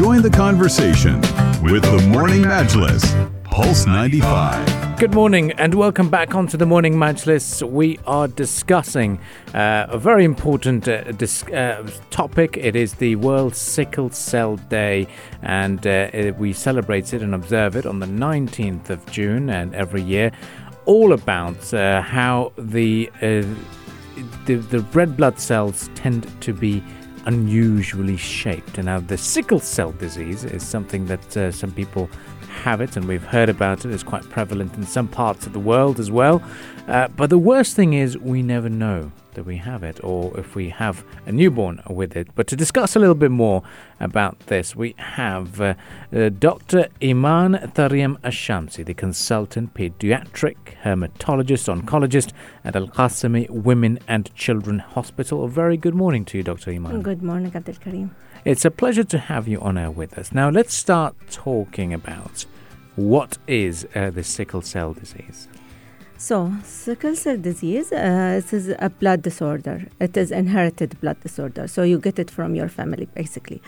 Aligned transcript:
Join 0.00 0.22
the 0.22 0.30
conversation 0.30 1.20
with 1.62 1.82
the 1.82 2.08
Morning 2.10 2.40
Majlis, 2.40 3.04
Pulse 3.44 3.84
95. 3.84 4.98
Good 4.98 5.12
morning 5.12 5.52
and 5.52 5.74
welcome 5.74 6.08
back 6.08 6.34
onto 6.34 6.56
the 6.56 6.64
Morning 6.64 6.94
Majlis. 6.94 7.62
We 7.70 7.98
are 8.06 8.26
discussing 8.26 9.20
uh, 9.52 9.88
a 9.90 9.98
very 9.98 10.24
important 10.24 10.88
uh, 10.88 11.12
dis- 11.12 11.42
uh, 11.48 11.86
topic. 12.08 12.56
It 12.56 12.76
is 12.76 12.94
the 12.94 13.16
World 13.16 13.54
Sickle 13.54 14.08
Cell 14.08 14.56
Day, 14.56 15.06
and 15.42 15.86
uh, 15.86 16.08
it- 16.14 16.36
we 16.38 16.54
celebrate 16.54 17.12
it 17.12 17.20
and 17.20 17.34
observe 17.34 17.76
it 17.76 17.84
on 17.84 17.98
the 18.00 18.06
19th 18.06 18.88
of 18.88 19.04
June 19.12 19.50
and 19.50 19.74
every 19.74 20.00
year. 20.02 20.32
All 20.86 21.12
about 21.12 21.74
uh, 21.74 22.00
how 22.00 22.52
the, 22.56 23.10
uh, 23.16 23.44
the 24.46 24.54
the 24.56 24.80
red 24.94 25.14
blood 25.18 25.38
cells 25.38 25.90
tend 25.94 26.26
to 26.40 26.54
be 26.54 26.82
unusually 27.26 28.16
shaped. 28.16 28.78
And 28.78 28.86
now 28.86 29.00
the 29.00 29.18
sickle 29.18 29.60
cell 29.60 29.92
disease 29.92 30.44
is 30.44 30.66
something 30.66 31.06
that 31.06 31.36
uh, 31.36 31.52
some 31.52 31.72
people 31.72 32.08
have 32.60 32.80
it, 32.80 32.96
and 32.96 33.06
we've 33.06 33.24
heard 33.24 33.48
about 33.48 33.84
it. 33.84 33.90
It's 33.90 34.02
quite 34.02 34.28
prevalent 34.28 34.74
in 34.74 34.84
some 34.86 35.08
parts 35.08 35.46
of 35.46 35.52
the 35.52 35.60
world 35.60 35.98
as 35.98 36.10
well. 36.10 36.42
Uh, 36.86 37.08
but 37.08 37.30
the 37.30 37.38
worst 37.38 37.76
thing 37.76 37.92
is, 37.92 38.18
we 38.18 38.42
never 38.42 38.68
know 38.68 39.12
that 39.34 39.44
we 39.44 39.56
have 39.56 39.82
it, 39.82 40.02
or 40.02 40.38
if 40.38 40.54
we 40.54 40.68
have 40.70 41.04
a 41.26 41.32
newborn 41.32 41.80
with 41.88 42.16
it. 42.16 42.28
But 42.34 42.46
to 42.48 42.56
discuss 42.56 42.96
a 42.96 42.98
little 42.98 43.14
bit 43.14 43.30
more 43.30 43.62
about 44.00 44.38
this, 44.46 44.74
we 44.74 44.94
have 44.98 45.60
uh, 45.60 45.74
uh, 46.12 46.30
Dr. 46.30 46.88
Iman 47.02 47.52
Tariam 47.74 48.18
Ashamsi, 48.20 48.84
the 48.84 48.94
consultant 48.94 49.74
pediatric 49.74 50.56
hematologist, 50.82 51.68
oncologist 51.74 52.32
at 52.64 52.76
Al 52.76 52.88
Qasimi 52.88 53.48
Women 53.50 53.98
and 54.08 54.34
Children 54.34 54.80
Hospital. 54.80 55.44
A 55.44 55.48
very 55.48 55.76
good 55.76 55.94
morning 55.94 56.24
to 56.26 56.38
you, 56.38 56.42
Dr. 56.42 56.72
Iman. 56.72 57.02
Good 57.02 57.22
morning, 57.22 57.52
Abdul 57.54 57.76
Karim. 57.76 58.14
It's 58.44 58.64
a 58.64 58.70
pleasure 58.70 59.04
to 59.04 59.18
have 59.18 59.46
you 59.46 59.60
on 59.60 59.76
air 59.76 59.90
with 59.90 60.16
us. 60.16 60.32
Now, 60.32 60.48
let's 60.48 60.72
start 60.72 61.14
talking 61.30 61.92
about 61.92 62.46
what 62.96 63.36
is 63.46 63.86
uh, 63.94 64.10
the 64.10 64.24
sickle 64.24 64.62
cell 64.62 64.94
disease. 64.94 65.46
So, 66.16 66.52
sickle 66.64 67.16
cell 67.16 67.36
disease 67.36 67.92
uh, 67.92 68.40
this 68.42 68.52
is 68.52 68.74
a 68.78 68.88
blood 68.88 69.22
disorder. 69.22 69.86
It 70.00 70.16
is 70.16 70.30
inherited 70.30 70.98
blood 71.00 71.20
disorder. 71.20 71.68
So 71.68 71.82
you 71.82 71.98
get 71.98 72.18
it 72.18 72.30
from 72.30 72.54
your 72.54 72.68
family, 72.68 73.08
basically. 73.14 73.60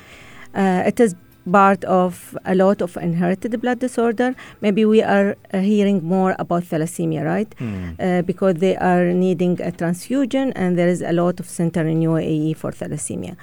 Uh, 0.55 0.83
it 0.86 1.00
is 1.00 1.14
part 1.50 1.84
of 1.84 2.36
a 2.44 2.55
lot 2.55 2.80
of 2.80 2.96
inherited 2.96 3.61
blood 3.61 3.78
disorder. 3.78 4.34
Maybe 4.61 4.84
we 4.84 5.02
are 5.02 5.36
uh, 5.52 5.58
hearing 5.58 6.02
more 6.05 6.34
about 6.39 6.64
thalassemia, 6.64 7.24
right? 7.24 7.55
Uh, 7.98 8.22
because 8.22 8.55
they 8.56 8.77
are 8.77 9.12
needing 9.12 9.61
a 9.61 9.72
transfusion, 9.72 10.52
and 10.52 10.78
there 10.78 10.89
is 10.89 11.02
a 11.02 11.12
lot 11.12 11.41
of 11.41 11.48
center 11.48 11.86
in 11.86 12.00
UAE 12.00 12.56
for 12.56 12.70
thalassemia. 12.70 13.36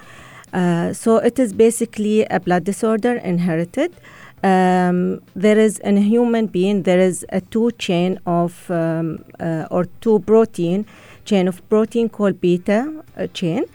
Uh, 0.53 0.93
so 0.93 1.17
it 1.17 1.37
is 1.39 1.53
basically 1.53 2.25
a 2.25 2.39
blood 2.39 2.63
disorder 2.63 3.15
inherited. 3.17 3.93
Um, 4.41 5.21
there 5.35 5.59
is 5.59 5.79
in 5.79 5.97
a 5.97 6.01
human 6.01 6.47
being 6.47 6.83
there 6.83 6.99
is 6.99 7.25
a 7.29 7.41
two 7.41 7.71
chain 7.71 8.19
of 8.25 8.71
um, 8.71 9.25
uh, 9.39 9.67
or 9.69 9.85
two 9.99 10.19
protein 10.19 10.85
chain 11.25 11.47
of 11.49 11.67
protein 11.67 12.07
called 12.07 12.39
beta 12.39 13.03
uh, 13.17 13.27
chain, 13.27 13.65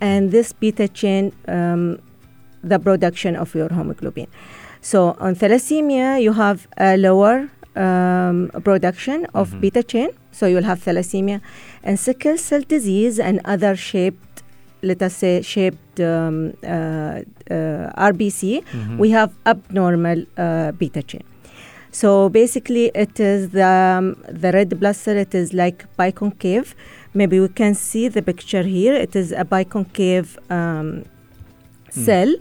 and 0.00 0.32
this 0.32 0.52
beta 0.54 0.88
chain 0.88 1.32
um, 1.46 2.00
the 2.62 2.78
production 2.78 3.36
of 3.36 3.54
your 3.54 3.68
hemoglobin. 3.68 4.26
So 4.80 5.14
on 5.20 5.34
thalassemia 5.36 6.22
you 6.22 6.32
have 6.32 6.66
a 6.78 6.96
lower 6.96 7.50
um, 7.76 8.50
production 8.64 9.26
of 9.34 9.60
beta 9.60 9.82
chain, 9.82 10.08
so 10.32 10.46
you'll 10.46 10.64
have 10.64 10.82
thalassemia, 10.82 11.42
and 11.82 12.00
sickle 12.00 12.38
cell 12.38 12.62
disease 12.62 13.20
and 13.20 13.40
other 13.44 13.76
shaped 13.76 14.33
let 14.84 15.02
us 15.02 15.14
say 15.16 15.42
shaped 15.42 16.00
um, 16.00 16.52
uh, 16.62 17.22
uh, 17.50 18.10
RBC, 18.10 18.64
we 18.98 19.10
have 19.10 19.32
abnormal 19.46 20.24
uh, 20.36 20.72
beta 20.72 21.02
chain. 21.02 21.24
So 21.90 22.28
basically, 22.28 22.86
it 22.94 23.20
is 23.20 23.50
the 23.50 23.66
um, 23.98 24.16
the 24.28 24.50
red 24.52 24.78
blood 24.80 24.96
cell. 24.96 25.16
It 25.16 25.34
is 25.34 25.52
like 25.52 25.86
biconcave. 25.96 26.74
Maybe 27.14 27.38
we 27.38 27.48
can 27.48 27.74
see 27.74 28.08
the 28.08 28.22
picture 28.22 28.62
here. 28.64 28.94
It 28.94 29.14
is 29.14 29.30
a 29.30 29.44
biconcave 29.44 30.36
um, 30.50 31.04
cell, 31.90 32.34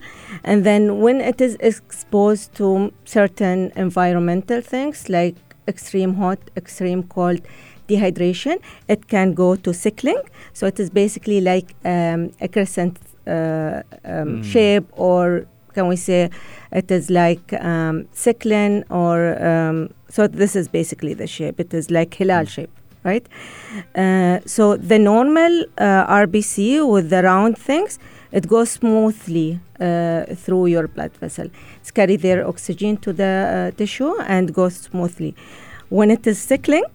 and 0.43 0.63
then 0.63 0.99
when 1.01 1.21
it 1.21 1.39
is 1.39 1.55
exposed 1.59 2.55
to 2.55 2.91
certain 3.05 3.71
environmental 3.75 4.61
things 4.61 5.07
like 5.09 5.35
extreme 5.67 6.15
hot, 6.15 6.39
extreme 6.57 7.03
cold, 7.03 7.39
dehydration, 7.87 8.59
it 8.87 9.07
can 9.07 9.33
go 9.33 9.55
to 9.55 9.73
sickling. 9.73 10.21
So 10.53 10.67
it 10.67 10.79
is 10.79 10.89
basically 10.89 11.41
like 11.41 11.75
um, 11.85 12.31
a 12.41 12.47
crescent 12.47 12.99
uh, 13.27 13.81
um, 14.03 14.43
shape, 14.43 14.85
or 14.93 15.45
can 15.73 15.87
we 15.87 15.95
say 15.95 16.29
it 16.71 16.91
is 16.91 17.09
like 17.09 17.53
um, 17.53 18.07
sickling, 18.11 18.83
or 18.89 19.43
um, 19.43 19.89
so 20.09 20.27
this 20.27 20.55
is 20.55 20.67
basically 20.67 21.13
the 21.13 21.27
shape. 21.27 21.59
It 21.59 21.73
is 21.73 21.89
like 21.89 22.13
hilal 22.13 22.45
shape, 22.45 22.69
right? 23.03 23.25
Uh, 23.95 24.39
so 24.45 24.77
the 24.77 24.99
normal 24.99 25.65
uh, 25.77 26.25
RBC 26.25 26.87
with 26.87 27.09
the 27.09 27.23
round 27.23 27.57
things, 27.57 27.99
it 28.31 28.47
goes 28.47 28.71
smoothly 28.71 29.59
uh, 29.79 30.25
through 30.35 30.67
your 30.67 30.87
blood 30.87 31.11
vessel. 31.17 31.47
It's 31.79 31.91
carry 31.91 32.15
their 32.15 32.47
oxygen 32.47 32.97
to 32.97 33.13
the 33.13 33.71
uh, 33.73 33.77
tissue 33.77 34.15
and 34.21 34.53
goes 34.53 34.75
smoothly. 34.75 35.35
When 35.89 36.09
it 36.09 36.25
is 36.25 36.39
sickling, 36.39 36.85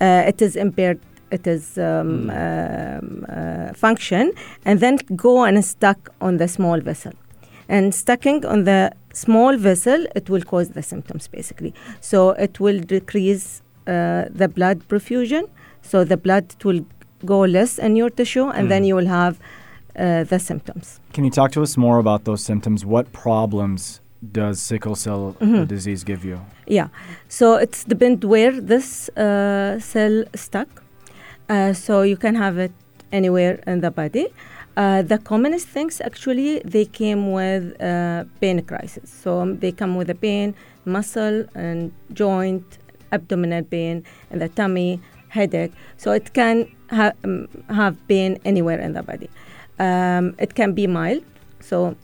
uh, 0.00 0.24
it 0.26 0.42
is 0.42 0.56
impaired 0.56 1.00
it 1.30 1.46
is 1.46 1.78
um, 1.78 2.30
um, 2.30 3.26
uh, 3.28 3.72
function 3.72 4.32
and 4.64 4.80
then 4.80 4.96
go 5.16 5.44
and 5.44 5.64
stuck 5.64 6.12
on 6.20 6.36
the 6.36 6.48
small 6.48 6.80
vessel. 6.80 7.12
And 7.68 7.94
stucking 7.94 8.44
on 8.44 8.64
the 8.64 8.92
small 9.12 9.56
vessel 9.56 10.06
it 10.14 10.30
will 10.30 10.42
cause 10.42 10.68
the 10.70 10.82
symptoms 10.82 11.28
basically. 11.28 11.74
So 12.00 12.30
it 12.30 12.60
will 12.60 12.80
decrease 12.80 13.62
uh, 13.86 14.26
the 14.30 14.48
blood 14.48 14.86
perfusion. 14.88 15.48
So 15.82 16.04
the 16.04 16.16
blood 16.16 16.54
will 16.64 16.84
go 17.24 17.40
less 17.40 17.78
in 17.78 17.96
your 17.96 18.10
tissue 18.10 18.48
and 18.48 18.70
then 18.70 18.84
you 18.84 18.94
will 18.94 19.06
have 19.06 19.40
uh, 19.96 20.24
the 20.24 20.38
symptoms. 20.38 21.00
Can 21.12 21.24
you 21.24 21.30
talk 21.30 21.52
to 21.52 21.62
us 21.62 21.76
more 21.76 21.98
about 21.98 22.24
those 22.24 22.42
symptoms? 22.44 22.84
What 22.84 23.12
problems 23.12 24.00
does 24.32 24.60
sickle 24.60 24.94
cell 24.94 25.36
uh, 25.40 25.44
Mhm. 25.44 25.68
disease 25.68 26.04
give 26.04 26.24
you? 26.24 26.38
Yeah, 26.66 26.88
so 27.28 27.56
it's 27.56 27.84
depend 27.84 28.24
where 28.24 28.52
this 28.52 29.08
uh, 29.16 29.78
cell 29.80 30.24
stuck. 30.34 30.68
Uh, 31.48 31.72
so 31.74 32.02
you 32.02 32.16
can 32.16 32.34
have 32.34 32.58
it 32.58 32.72
anywhere 33.12 33.60
in 33.66 33.80
the 33.80 33.90
body. 33.90 34.26
Uh, 34.76 35.02
the 35.02 35.18
commonest 35.18 35.68
things 35.68 36.00
actually 36.00 36.60
they 36.64 36.84
came 36.84 37.30
with 37.32 37.80
uh, 37.80 38.24
pain 38.40 38.60
crisis. 38.62 39.08
So 39.22 39.40
um, 39.40 39.58
they 39.60 39.70
come 39.72 39.94
with 39.96 40.10
a 40.10 40.14
pain, 40.14 40.54
muscle 40.84 41.44
and 41.54 41.92
joint, 42.12 42.64
abdominal 43.12 43.62
pain, 43.62 44.02
and 44.30 44.40
the 44.40 44.48
tummy, 44.48 45.00
headache. 45.28 45.72
So 45.96 46.10
it 46.12 46.32
can 46.32 46.66
ha- 46.90 47.12
um, 47.24 47.46
have 47.68 47.94
pain 48.08 48.38
anywhere 48.44 48.80
in 48.80 48.94
the 48.94 49.02
body. 49.02 49.28
Um, 49.78 50.34
it 50.38 50.54
can 50.54 50.72
be 50.72 50.86
mild. 50.86 51.22
So 51.60 51.94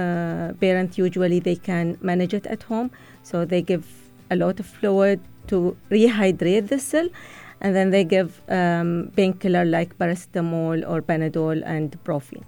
uh, 0.00 0.52
parents 0.60 0.98
usually 0.98 1.40
they 1.40 1.56
can 1.56 1.96
manage 2.00 2.34
it 2.38 2.46
at 2.46 2.62
home. 2.70 2.90
So 3.22 3.44
they 3.44 3.62
give 3.62 3.84
a 4.30 4.36
lot 4.36 4.60
of 4.60 4.66
fluid 4.66 5.20
to 5.48 5.76
rehydrate 5.90 6.68
the 6.68 6.78
cell, 6.78 7.08
and 7.60 7.74
then 7.76 7.90
they 7.90 8.04
give 8.04 8.30
um, 8.48 9.10
painkiller 9.16 9.64
like 9.64 9.90
paracetamol 9.98 10.84
or 10.90 11.02
Panadol 11.02 11.62
and 11.64 11.96
Brufen. 12.04 12.42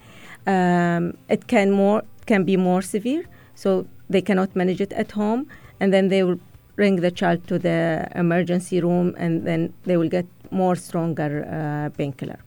Um, 0.46 1.16
it 1.28 1.46
can 1.46 1.70
more 1.70 2.02
can 2.26 2.44
be 2.44 2.56
more 2.56 2.82
severe, 2.82 3.24
so 3.54 3.86
they 4.10 4.22
cannot 4.22 4.54
manage 4.54 4.80
it 4.80 4.92
at 4.92 5.12
home, 5.12 5.46
and 5.80 5.92
then 5.92 6.08
they 6.08 6.22
will 6.22 6.40
bring 6.76 6.96
the 7.06 7.10
child 7.10 7.46
to 7.48 7.58
the 7.58 8.06
emergency 8.14 8.80
room, 8.80 9.14
and 9.18 9.46
then 9.46 9.72
they 9.84 9.96
will 9.96 10.08
get 10.08 10.26
more 10.50 10.76
stronger 10.76 11.30
uh, 11.44 11.88
painkiller. 11.96 12.38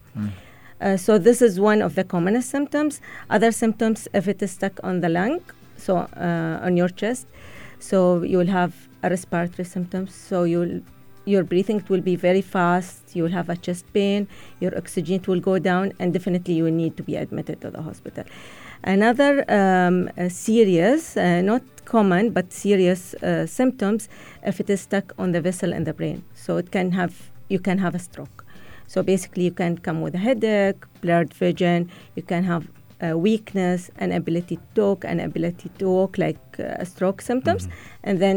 Uh, 0.82 0.98
so 0.98 1.18
this 1.18 1.42
is 1.42 1.60
one 1.60 1.82
of 1.82 1.94
the 1.96 2.04
commonest 2.04 2.50
symptoms. 2.50 3.02
Other 3.30 3.52
symptoms, 3.52 4.08
if 4.14 4.28
it 4.28 4.42
is 4.42 4.52
stuck 4.52 4.80
on 4.84 5.02
the 5.02 5.10
lung, 5.10 5.42
so 5.78 5.98
uh, 5.98 6.60
on 6.64 6.76
your 6.76 6.90
chest, 6.90 7.28
so 7.80 8.24
you 8.24 8.38
will 8.38 8.48
have 8.48 8.74
respiratory 9.04 9.66
symptoms. 9.66 10.14
So 10.14 10.44
you'll 10.44 10.82
your 11.26 11.44
breathing 11.44 11.84
will 11.88 12.02
be 12.02 12.16
very 12.16 12.42
fast. 12.42 13.16
You 13.16 13.24
will 13.24 13.32
have 13.32 13.50
a 13.50 13.56
chest 13.56 13.86
pain. 13.94 14.28
Your 14.60 14.76
oxygen 14.76 15.22
will 15.28 15.40
go 15.40 15.60
down, 15.60 15.94
and 16.00 16.14
definitely 16.14 16.56
you 16.56 16.64
will 16.64 16.72
need 16.72 16.98
to 16.98 17.04
be 17.04 17.16
admitted 17.16 17.62
to 17.62 17.70
the 17.70 17.82
hospital. 17.84 18.24
Another 18.84 19.46
um, 19.48 20.10
uh, 20.18 20.30
serious, 20.30 21.16
uh, 21.16 21.42
not 21.42 21.62
common 21.86 22.32
but 22.32 22.52
serious 22.52 23.14
uh, 23.16 23.46
symptoms, 23.46 24.10
if 24.44 24.60
it 24.60 24.70
is 24.70 24.82
stuck 24.82 25.14
on 25.20 25.32
the 25.32 25.42
vessel 25.42 25.74
in 25.74 25.84
the 25.84 25.94
brain. 25.94 26.24
So 26.34 26.58
it 26.58 26.72
can 26.72 26.92
have 26.94 27.30
you 27.50 27.60
can 27.60 27.78
have 27.78 27.94
a 27.94 28.00
stroke. 28.00 28.46
So 28.94 29.02
basically, 29.14 29.46
you 29.46 29.56
can 29.62 29.78
come 29.78 30.02
with 30.06 30.16
a 30.16 30.24
headache, 30.28 30.82
blurred 31.02 31.34
vision. 31.34 31.90
You 32.18 32.24
can 32.32 32.44
have 32.44 32.64
uh, 32.68 33.18
weakness, 33.18 33.90
inability 34.06 34.56
to 34.58 34.68
talk, 34.76 35.06
and 35.10 35.22
ability 35.22 35.70
to 35.80 35.86
walk, 35.98 36.18
like 36.18 36.44
uh, 36.60 36.84
stroke 36.84 37.22
symptoms, 37.22 37.70
and 38.04 38.20
then 38.20 38.36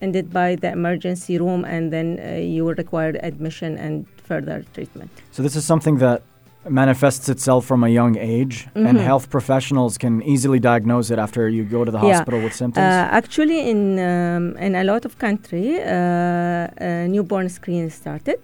ended 0.00 0.26
by 0.32 0.56
the 0.56 0.70
emergency 0.72 1.38
room, 1.38 1.64
and 1.64 1.92
then 1.92 2.08
uh, 2.18 2.22
you 2.54 2.64
will 2.64 2.74
require 2.74 3.12
admission 3.30 3.78
and 3.78 3.94
further 4.28 4.64
treatment. 4.74 5.10
So 5.30 5.40
this 5.46 5.54
is 5.54 5.64
something 5.64 5.98
that 5.98 6.22
manifests 6.68 7.28
itself 7.28 7.64
from 7.70 7.84
a 7.84 7.88
young 8.00 8.14
age, 8.18 8.56
and 8.74 8.98
Mhm. 8.98 9.04
health 9.10 9.26
professionals 9.30 9.98
can 9.98 10.14
easily 10.34 10.58
diagnose 10.70 11.06
it 11.14 11.18
after 11.26 11.42
you 11.56 11.62
go 11.76 11.84
to 11.84 11.92
the 11.96 11.98
Yeah. 12.02 12.08
hospital 12.14 12.40
with 12.44 12.54
symptoms. 12.62 12.92
Uh, 12.94 13.20
actually, 13.20 13.58
in 13.72 13.80
um, 13.98 14.44
in 14.66 14.74
a 14.74 14.84
lot 14.92 15.04
of 15.04 15.12
country, 15.26 15.68
uh, 15.80 16.86
a 16.88 17.08
newborn 17.14 17.48
screen 17.48 17.90
started, 17.90 18.38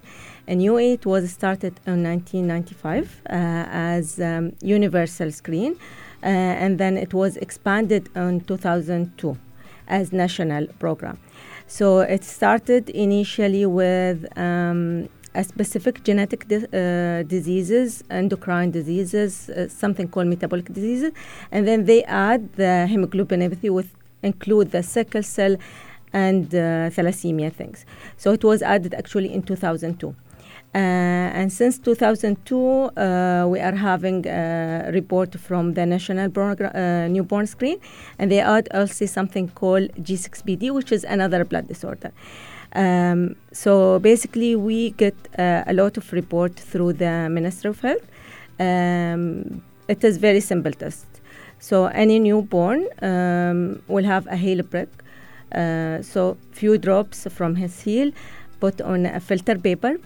and 0.49 0.61
UAE 0.61 1.05
was 1.05 1.31
started 1.31 1.73
in 1.85 2.03
1995 2.03 3.21
uh, 3.29 3.33
as 3.93 4.19
um, 4.19 4.51
universal 4.61 5.31
screen, 5.31 5.73
uh, 6.23 6.25
and 6.63 6.79
then 6.79 6.97
it 6.97 7.13
was 7.13 7.37
expanded 7.37 8.09
in 8.15 8.41
2002 8.41 9.37
as 9.87 10.11
national 10.11 10.65
program. 10.79 11.19
So 11.67 11.99
it 11.99 12.23
started 12.23 12.89
initially 12.89 13.67
with 13.67 14.25
um, 14.35 15.07
a 15.35 15.43
specific 15.43 16.03
genetic 16.03 16.47
di- 16.47 16.65
uh, 16.73 17.21
diseases, 17.35 18.03
endocrine 18.09 18.71
diseases, 18.71 19.49
uh, 19.49 19.69
something 19.69 20.07
called 20.07 20.27
metabolic 20.27 20.73
diseases, 20.73 21.11
and 21.51 21.67
then 21.67 21.85
they 21.85 22.03
add 22.05 22.51
the 22.53 22.87
hemoglobinopathy 22.89 23.69
with 23.69 23.89
include 24.23 24.71
the 24.71 24.81
sickle 24.81 25.23
cell 25.23 25.55
and 26.11 26.55
uh, 26.55 26.89
thalassemia 26.89 27.53
things. 27.53 27.85
So 28.17 28.31
it 28.33 28.43
was 28.43 28.63
added 28.63 28.95
actually 28.95 29.31
in 29.31 29.43
2002. 29.43 30.15
Uh, 30.75 30.77
and 30.77 31.51
since 31.51 31.79
2002, 31.79 32.57
uh, 32.57 33.47
we 33.47 33.59
are 33.59 33.75
having 33.75 34.25
a 34.27 34.91
report 34.93 35.33
from 35.39 35.73
the 35.73 35.85
National 35.85 36.31
uh, 36.37 37.07
Newborn 37.07 37.47
Screen, 37.47 37.79
and 38.19 38.31
they 38.31 38.39
add 38.39 38.67
also 38.71 39.07
something 39.07 39.47
called 39.49 39.89
G6PD, 39.95 40.71
which 40.71 40.91
is 40.91 41.03
another 41.03 41.43
blood 41.43 41.67
disorder. 41.67 42.11
Um, 42.73 43.35
so 43.51 43.97
basically, 43.97 44.55
we 44.55 44.91
get 44.91 45.15
a 45.39 45.73
lot 45.73 45.97
of 45.97 46.13
report 46.13 46.55
through 46.55 46.93
the 46.93 47.29
Ministry 47.29 47.71
of 47.71 47.79
Health. 47.79 48.05
Um, 48.59 49.63
it 49.87 50.03
is 50.03 50.17
very 50.17 50.39
simple 50.39 50.71
test. 50.71 51.07
So 51.57 51.85
any 51.87 52.19
newborn 52.19 52.87
um, 53.01 53.81
will 53.87 54.05
have 54.05 54.27
a 54.27 54.35
heel 54.35 54.63
prick. 54.63 54.89
Uh, 55.51 56.01
so 56.03 56.37
few 56.51 56.77
drops 56.77 57.27
from 57.31 57.55
his 57.55 57.81
heel, 57.81 58.11
put 58.59 58.81
on 58.81 59.07
a 59.07 59.19
filter 59.19 59.57
paper, 59.57 59.97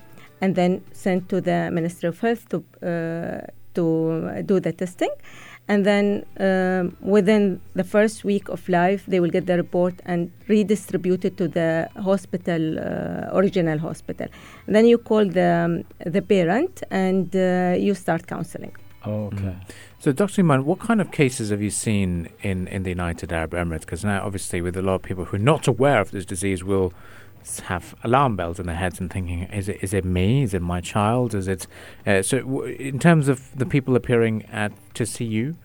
and 0.43 0.51
then 0.59 0.71
sent 1.05 1.21
to 1.29 1.37
the 1.49 1.59
Ministry 1.77 2.07
of 2.13 2.17
Health 2.25 2.43
to 2.51 2.57
uh, 2.59 3.41
to 3.77 3.85
do 4.51 4.55
the 4.67 4.71
testing. 4.83 5.13
And 5.71 5.79
then 5.91 6.05
um, 6.47 6.83
within 7.15 7.43
the 7.79 7.85
first 7.95 8.17
week 8.31 8.45
of 8.55 8.61
life, 8.81 9.01
they 9.11 9.19
will 9.21 9.33
get 9.37 9.45
the 9.51 9.55
report 9.63 9.95
and 10.11 10.19
redistribute 10.49 11.21
it 11.29 11.35
to 11.41 11.47
the 11.47 11.69
hospital, 12.09 12.61
uh, 12.79 13.39
original 13.39 13.77
hospital. 13.79 14.27
And 14.67 14.75
then 14.75 14.85
you 14.91 14.97
call 15.09 15.25
the 15.39 15.49
um, 15.65 15.73
the 16.15 16.21
parent 16.21 16.73
and 16.91 17.27
uh, 17.35 17.75
you 17.87 17.93
start 18.05 18.21
counseling. 18.35 18.73
oh, 19.05 19.25
okay. 19.31 19.55
So, 20.03 20.11
Dr. 20.11 20.41
Iman, 20.41 20.59
what 20.69 20.79
kind 20.87 20.99
of 21.03 21.07
cases 21.11 21.45
have 21.53 21.61
you 21.67 21.73
seen 21.87 22.09
in, 22.49 22.67
in 22.75 22.83
the 22.83 22.89
United 22.99 23.29
Arab 23.39 23.51
Emirates? 23.63 23.85
Because 23.87 24.03
now, 24.13 24.19
obviously, 24.27 24.59
with 24.61 24.75
a 24.77 24.81
lot 24.89 24.95
of 24.99 25.01
people 25.09 25.23
who 25.29 25.35
are 25.39 25.47
not 25.53 25.63
aware 25.73 25.99
of 26.01 26.09
this 26.15 26.25
disease, 26.25 26.61
will 26.71 26.89
s- 26.91 27.22
have 27.61 27.95
alarm 28.03 28.35
bells 28.35 28.59
in 28.59 28.65
their 28.65 28.75
heads 28.75 28.99
and 28.99 29.09
thinking, 29.11 29.43
is 29.43 29.67
it 29.69 29.77
is 29.81 29.93
it 29.93 30.05
me? 30.05 30.43
Is 30.43 30.53
it 30.53 30.61
my 30.61 30.81
child? 30.81 31.33
Is 31.35 31.47
it 31.47 31.67
uh, 32.07 32.21
so? 32.21 32.39
W- 32.39 32.63
in 32.89 32.99
terms 32.99 33.27
of 33.27 33.37
the 33.57 33.65
people 33.65 33.95
appearing 33.95 34.43
at 34.51 34.71
to 34.95 35.05
see 35.05 35.25
you, 35.25 35.55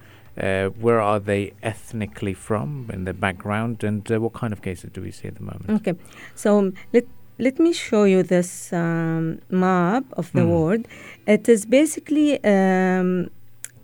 uh, 0.41 0.69
where 0.85 1.01
are 1.01 1.21
they 1.21 1.53
ethnically 1.63 2.35
from 2.35 2.91
in 2.93 3.05
their 3.05 3.15
background, 3.15 3.85
and 3.85 4.11
uh, 4.11 4.21
what 4.21 4.33
kind 4.33 4.53
of 4.53 4.61
cases 4.63 4.91
do 4.93 5.01
we 5.03 5.11
see 5.11 5.29
at 5.29 5.35
the 5.37 5.43
moment? 5.43 5.71
Okay, 5.71 5.95
so 6.35 6.59
um, 6.59 6.73
let 6.93 7.05
let 7.39 7.59
me 7.59 7.73
show 7.73 8.05
you 8.05 8.23
this 8.23 8.73
um, 8.73 9.39
map 9.51 10.05
of 10.17 10.33
the 10.33 10.41
Mhm. 10.41 10.49
world. 10.55 10.87
It 11.27 11.49
is 11.49 11.67
basically 11.67 12.31
um, 12.45 13.29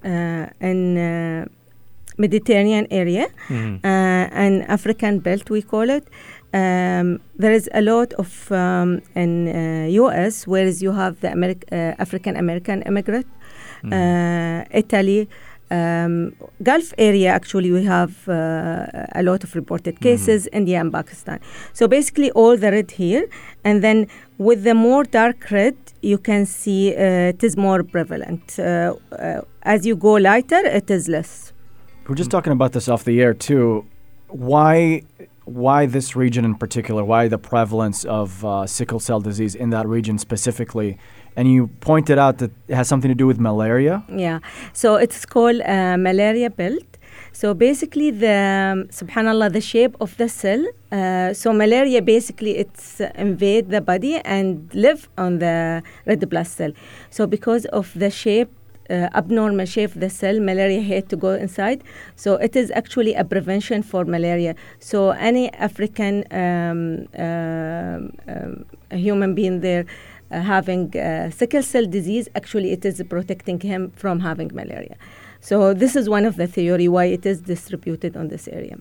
uh, 0.04 0.46
an 0.60 0.98
uh, 0.98 1.44
Mediterranean 2.18 2.86
area, 2.90 3.26
Mhm. 3.48 3.80
uh, 3.84 4.44
an 4.46 4.62
African 4.62 5.18
belt 5.20 5.50
we 5.50 5.62
call 5.62 5.90
it. 5.90 6.04
Um, 6.58 7.06
there 7.42 7.52
is 7.60 7.68
a 7.74 7.82
lot 7.82 8.12
of 8.22 8.30
um, 8.52 9.00
in 9.22 9.32
uh, 9.48 9.86
U.S. 10.02 10.46
whereas 10.46 10.76
you 10.84 10.92
have 10.92 11.14
the 11.22 11.28
Ameri- 11.36 11.64
uh, 11.72 12.02
African 12.04 12.34
American 12.44 12.78
immigrant, 12.90 13.26
Mhm. 13.82 13.92
uh, 13.92 14.64
Italy. 14.82 15.22
Um, 15.70 16.14
Gulf 16.62 16.88
area 16.98 17.30
actually 17.38 17.70
we 17.72 17.82
have 17.96 18.12
uh, 18.28 19.20
a 19.20 19.22
lot 19.22 19.40
of 19.46 19.50
reported 19.60 19.94
cases 20.06 20.46
India 20.52 20.78
and 20.78 20.92
Pakistan 20.92 21.38
so 21.72 21.88
basically 21.88 22.30
all 22.40 22.54
the 22.64 22.70
red 22.70 22.90
here 23.02 23.24
and 23.64 23.82
then 23.82 24.06
with 24.38 24.60
the 24.68 24.74
more 24.74 25.04
dark 25.04 25.50
red 25.50 25.74
you 26.02 26.18
can 26.28 26.44
see 26.46 26.82
uh, 26.94 27.32
it 27.34 27.42
is 27.42 27.56
more 27.56 27.82
prevalent 27.82 28.58
uh, 28.58 28.64
uh, 28.64 29.40
as 29.62 29.86
you 29.88 29.96
go 29.96 30.12
lighter 30.30 30.62
it 30.80 30.90
is 30.90 31.08
less 31.16 31.32
We 32.06 32.08
We're 32.10 32.20
just 32.22 32.30
talking 32.36 32.52
about 32.58 32.70
this 32.76 32.86
off 32.92 33.02
the 33.10 33.16
air 33.24 33.34
too. 33.48 33.66
Why, 34.52 35.02
why 35.44 35.86
this 35.86 36.16
region 36.16 36.44
in 36.44 36.54
particular? 36.54 37.04
Why 37.04 37.28
the 37.28 37.38
prevalence 37.38 38.04
of 38.04 38.44
uh, 38.44 38.66
sickle 38.66 39.00
cell 39.00 39.20
disease 39.20 39.54
in 39.54 39.70
that 39.70 39.86
region 39.86 40.18
specifically? 40.18 40.98
And 41.36 41.50
you 41.50 41.66
pointed 41.80 42.18
out 42.18 42.38
that 42.38 42.50
it 42.68 42.74
has 42.74 42.88
something 42.88 43.08
to 43.08 43.14
do 43.14 43.26
with 43.26 43.40
malaria. 43.40 44.04
Yeah, 44.08 44.38
so 44.72 44.96
it's 44.96 45.26
called 45.26 45.60
uh, 45.60 45.96
malaria 45.98 46.50
belt. 46.50 46.84
So 47.32 47.52
basically, 47.52 48.10
the 48.10 48.72
um, 48.72 48.84
subhanallah, 48.88 49.52
the 49.52 49.60
shape 49.60 49.96
of 50.00 50.16
the 50.16 50.28
cell. 50.28 50.64
Uh, 50.92 51.32
so 51.34 51.52
malaria 51.52 52.00
basically 52.00 52.56
it's 52.56 53.00
uh, 53.00 53.10
invade 53.16 53.70
the 53.70 53.80
body 53.80 54.16
and 54.24 54.72
live 54.74 55.08
on 55.18 55.40
the 55.40 55.82
red 56.06 56.28
blood 56.28 56.46
cell. 56.46 56.72
So 57.10 57.26
because 57.26 57.64
of 57.66 57.92
the 57.94 58.10
shape. 58.10 58.50
Uh, 58.90 59.08
abnormal 59.14 59.64
shape 59.64 59.94
of 59.94 60.00
the 60.00 60.10
cell, 60.10 60.38
malaria 60.40 60.82
hate 60.82 61.08
to 61.08 61.16
go 61.16 61.30
inside. 61.30 61.82
So 62.16 62.34
it 62.34 62.54
is 62.54 62.70
actually 62.70 63.14
a 63.14 63.24
prevention 63.24 63.82
for 63.82 64.04
malaria. 64.04 64.54
So 64.78 65.10
any 65.12 65.50
African 65.54 66.24
um, 66.30 67.08
um, 67.18 68.12
um, 68.28 68.64
human 68.90 69.34
being 69.34 69.60
there 69.60 69.86
uh, 70.30 70.40
having 70.40 70.94
uh, 70.96 71.30
sickle 71.30 71.62
cell 71.62 71.86
disease, 71.86 72.28
actually 72.34 72.72
it 72.72 72.84
is 72.84 73.02
protecting 73.08 73.58
him 73.58 73.90
from 73.96 74.20
having 74.20 74.50
malaria. 74.52 74.96
So 75.40 75.72
this 75.72 75.96
is 75.96 76.08
one 76.08 76.26
of 76.26 76.36
the 76.36 76.46
theory 76.46 76.86
why 76.86 77.06
it 77.06 77.24
is 77.24 77.40
distributed 77.40 78.16
on 78.16 78.28
this 78.28 78.48
area. 78.48 78.76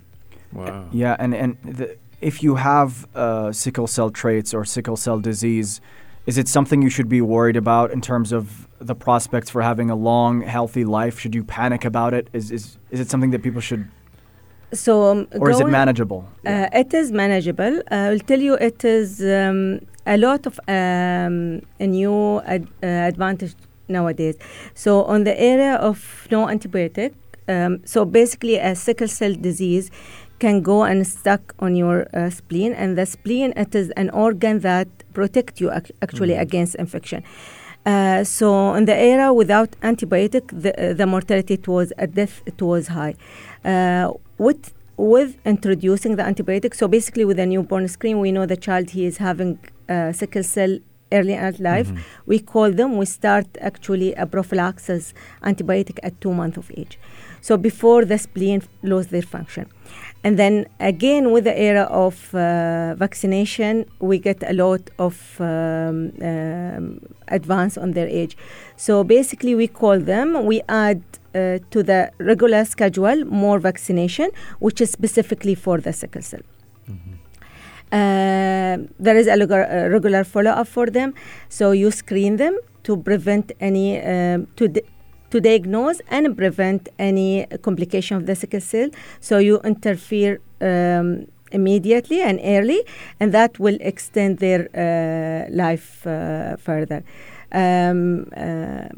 Wow. 0.51 0.85
Yeah, 0.91 1.15
and 1.17 1.33
and 1.33 1.57
the, 1.63 1.95
if 2.19 2.43
you 2.43 2.55
have 2.55 3.07
uh, 3.15 3.51
sickle 3.51 3.87
cell 3.87 4.09
traits 4.09 4.53
or 4.53 4.65
sickle 4.65 4.97
cell 4.97 5.19
disease, 5.19 5.81
is 6.25 6.37
it 6.37 6.47
something 6.47 6.81
you 6.81 6.89
should 6.89 7.09
be 7.09 7.21
worried 7.21 7.57
about 7.57 7.91
in 7.91 8.01
terms 8.01 8.31
of 8.31 8.67
the 8.79 8.95
prospects 8.95 9.49
for 9.49 9.61
having 9.61 9.89
a 9.89 9.95
long, 9.95 10.41
healthy 10.41 10.85
life? 10.85 11.19
Should 11.19 11.35
you 11.35 11.43
panic 11.43 11.85
about 11.85 12.13
it? 12.13 12.29
Is 12.33 12.51
is 12.51 12.77
is 12.91 12.99
it 12.99 13.09
something 13.09 13.31
that 13.31 13.43
people 13.43 13.61
should, 13.61 13.83
So 14.71 15.11
um, 15.11 15.27
or 15.39 15.49
is 15.49 15.59
it 15.59 15.67
manageable? 15.67 16.21
Uh, 16.45 16.67
it 16.81 16.93
is 16.93 17.11
manageable. 17.11 17.79
Uh, 17.91 18.11
I'll 18.11 18.19
tell 18.19 18.39
you, 18.39 18.55
it 18.55 18.83
is 18.83 19.21
um, 19.21 19.79
a 20.05 20.17
lot 20.17 20.45
of 20.45 20.59
um, 20.67 21.61
a 21.79 21.87
new 21.87 22.41
ad- 22.41 22.67
uh, 22.81 23.11
advantage 23.11 23.55
nowadays. 23.87 24.35
So 24.73 25.03
on 25.03 25.23
the 25.25 25.35
area 25.39 25.75
of 25.75 26.27
no 26.31 26.47
antibiotic, 26.47 27.13
um, 27.47 27.81
so 27.85 28.05
basically 28.05 28.55
a 28.57 28.73
sickle 28.75 29.07
cell 29.07 29.33
disease 29.33 29.91
can 30.39 30.61
go 30.61 30.83
and 30.83 31.05
stuck 31.07 31.53
on 31.59 31.75
your 31.75 32.07
uh, 32.13 32.29
spleen, 32.29 32.73
and 32.73 32.97
the 32.97 33.05
spleen 33.05 33.53
it 33.55 33.73
is 33.75 33.89
an 33.91 34.09
organ 34.09 34.59
that 34.59 34.87
protect 35.13 35.61
you 35.61 35.71
ac- 35.71 35.93
actually 36.01 36.33
Mhm. 36.35 36.41
against 36.41 36.75
infection. 36.75 37.23
Uh, 37.85 38.23
so 38.23 38.73
in 38.75 38.85
the 38.85 38.95
era 38.95 39.33
without 39.33 39.71
antibiotic, 39.81 40.43
the, 40.63 40.71
uh, 40.79 40.93
the 40.93 41.05
mortality 41.05 41.55
it 41.55 41.67
was 41.67 41.91
a 41.97 42.07
death 42.07 42.41
it 42.45 42.61
was 42.61 42.87
high. 42.87 43.15
Uh, 43.65 44.13
with 44.37 44.73
with 44.95 45.35
introducing 45.45 46.15
the 46.15 46.23
antibiotic, 46.23 46.75
so 46.75 46.87
basically 46.87 47.25
with 47.25 47.39
a 47.39 47.45
newborn 47.45 47.87
screen, 47.87 48.19
we 48.19 48.31
know 48.31 48.45
the 48.45 48.55
child 48.55 48.91
he 48.91 49.05
is 49.05 49.17
having 49.17 49.57
uh, 49.89 50.11
sickle 50.13 50.43
cell 50.43 50.77
early 51.11 51.33
in 51.33 51.55
life. 51.59 51.89
Mhm. 51.91 51.97
We 52.25 52.39
call 52.39 52.71
them. 52.71 52.97
We 52.97 53.05
start 53.05 53.47
actually 53.59 54.13
a 54.13 54.25
prophylaxis 54.25 55.13
antibiotic 55.43 55.97
at 56.03 56.13
two 56.21 56.33
months 56.33 56.57
of 56.57 56.71
age. 56.77 56.97
So 57.47 57.57
before 57.57 58.05
the 58.05 58.17
spleen 58.17 58.59
lose 58.83 59.07
their 59.07 59.27
function. 59.35 59.65
And 60.23 60.39
then 60.39 60.65
again, 60.79 61.23
with 61.33 61.43
the 61.43 61.55
era 61.69 61.83
of 62.05 62.33
uh, 62.33 62.95
vaccination, 62.95 63.73
we 63.99 64.17
get 64.17 64.39
a 64.53 64.53
lot 64.53 64.83
of 64.97 65.15
um, 65.41 66.13
um, 66.21 66.83
advance 67.27 67.77
on 67.77 67.91
their 67.91 68.07
age. 68.07 68.37
So 68.77 69.03
basically, 69.03 69.53
we 69.55 69.67
call 69.67 69.99
them, 69.99 70.45
we 70.45 70.61
add 70.69 71.01
uh, 71.35 71.59
to 71.73 71.83
the 71.83 72.11
regular 72.19 72.63
schedule 72.63 73.25
more 73.25 73.59
vaccination, 73.59 74.29
which 74.59 74.79
is 74.79 74.89
specifically 74.91 75.55
for 75.55 75.81
the 75.81 75.91
sickle 75.91 76.21
cell. 76.21 76.45
Uh, 77.91 78.77
there 79.05 79.17
is 79.17 79.27
a 79.27 79.37
regular, 79.37 80.21
uh, 80.21 80.23
follow-up 80.23 80.67
for 80.67 80.87
them, 80.87 81.13
so 81.49 81.71
you 81.71 81.91
screen 81.91 82.37
them 82.37 82.57
to 82.83 82.97
prevent 82.97 83.51
any 83.59 84.01
um, 84.01 84.47
to 84.55 84.67
to 85.33 85.39
diagnose 85.41 85.99
and 86.15 86.23
prevent 86.37 86.81
any 87.09 87.29
complication 87.67 88.13
of 88.19 88.23
the 88.29 88.35
sickle 88.41 88.61
cell. 88.71 88.89
So 89.27 89.33
you 89.47 89.55
interfere 89.71 90.33
um, 90.61 91.07
immediately 91.51 92.19
and 92.29 92.39
early, 92.55 92.81
and 93.19 93.31
that 93.33 93.51
will 93.63 93.77
extend 93.91 94.31
their 94.45 94.61
uh, 94.73 95.51
life 95.63 96.05
uh, 96.05 96.55
further. 96.67 96.99
Um, 97.51 98.27
uh, 98.37 98.89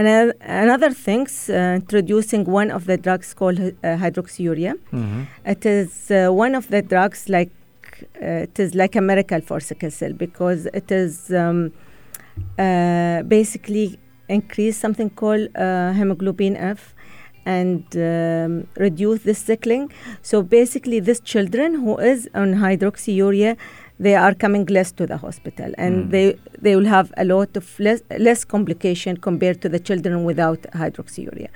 another, 0.00 0.34
another 0.66 0.90
things, 1.08 1.32
uh, 1.50 1.54
introducing 1.80 2.44
one 2.44 2.70
of 2.70 2.82
the 2.86 2.96
drugs 2.96 3.28
called 3.34 3.58
uh, 3.60 3.72
hydroxyurea. 4.02 4.74
Mhm. 4.92 5.26
It 5.54 5.62
is 5.66 5.92
uh, 6.10 6.16
one 6.44 6.54
of 6.60 6.64
the 6.74 6.82
drugs 6.92 7.20
like 7.36 7.50
uh, 8.22 8.46
it 8.48 8.56
is 8.64 8.70
like 8.82 8.94
a 8.96 9.00
miracle 9.10 9.40
for 9.48 9.58
sickle 9.60 9.90
cell 9.90 10.12
because 10.12 10.60
it 10.80 10.88
is 10.90 11.14
um, 11.42 11.72
uh, 12.58 13.22
basically 13.36 13.98
increase 14.38 14.76
something 14.84 15.10
called 15.10 15.48
uh, 15.56 15.92
hemoglobin 15.98 16.56
F 16.56 16.94
and 17.44 17.84
um, 17.96 18.66
reduce 18.86 19.20
the 19.28 19.34
sickling. 19.34 19.84
So 20.22 20.42
basically, 20.42 21.00
these 21.00 21.20
children 21.32 21.74
who 21.84 21.98
is 21.98 22.28
on 22.34 22.54
hydroxyurea, 22.64 23.56
they 23.98 24.14
are 24.24 24.34
coming 24.44 24.64
less 24.76 24.90
to 24.98 25.06
the 25.06 25.16
hospital, 25.26 25.70
and 25.84 25.94
Mm. 25.94 26.10
they 26.14 26.26
they 26.64 26.74
will 26.76 26.90
have 26.96 27.08
a 27.16 27.24
lot 27.24 27.56
of 27.60 27.66
less 27.86 28.00
less 28.28 28.44
complication 28.54 29.16
compared 29.28 29.58
to 29.64 29.68
the 29.74 29.80
children 29.88 30.14
without 30.30 30.60
hydroxyurea. 30.82 31.48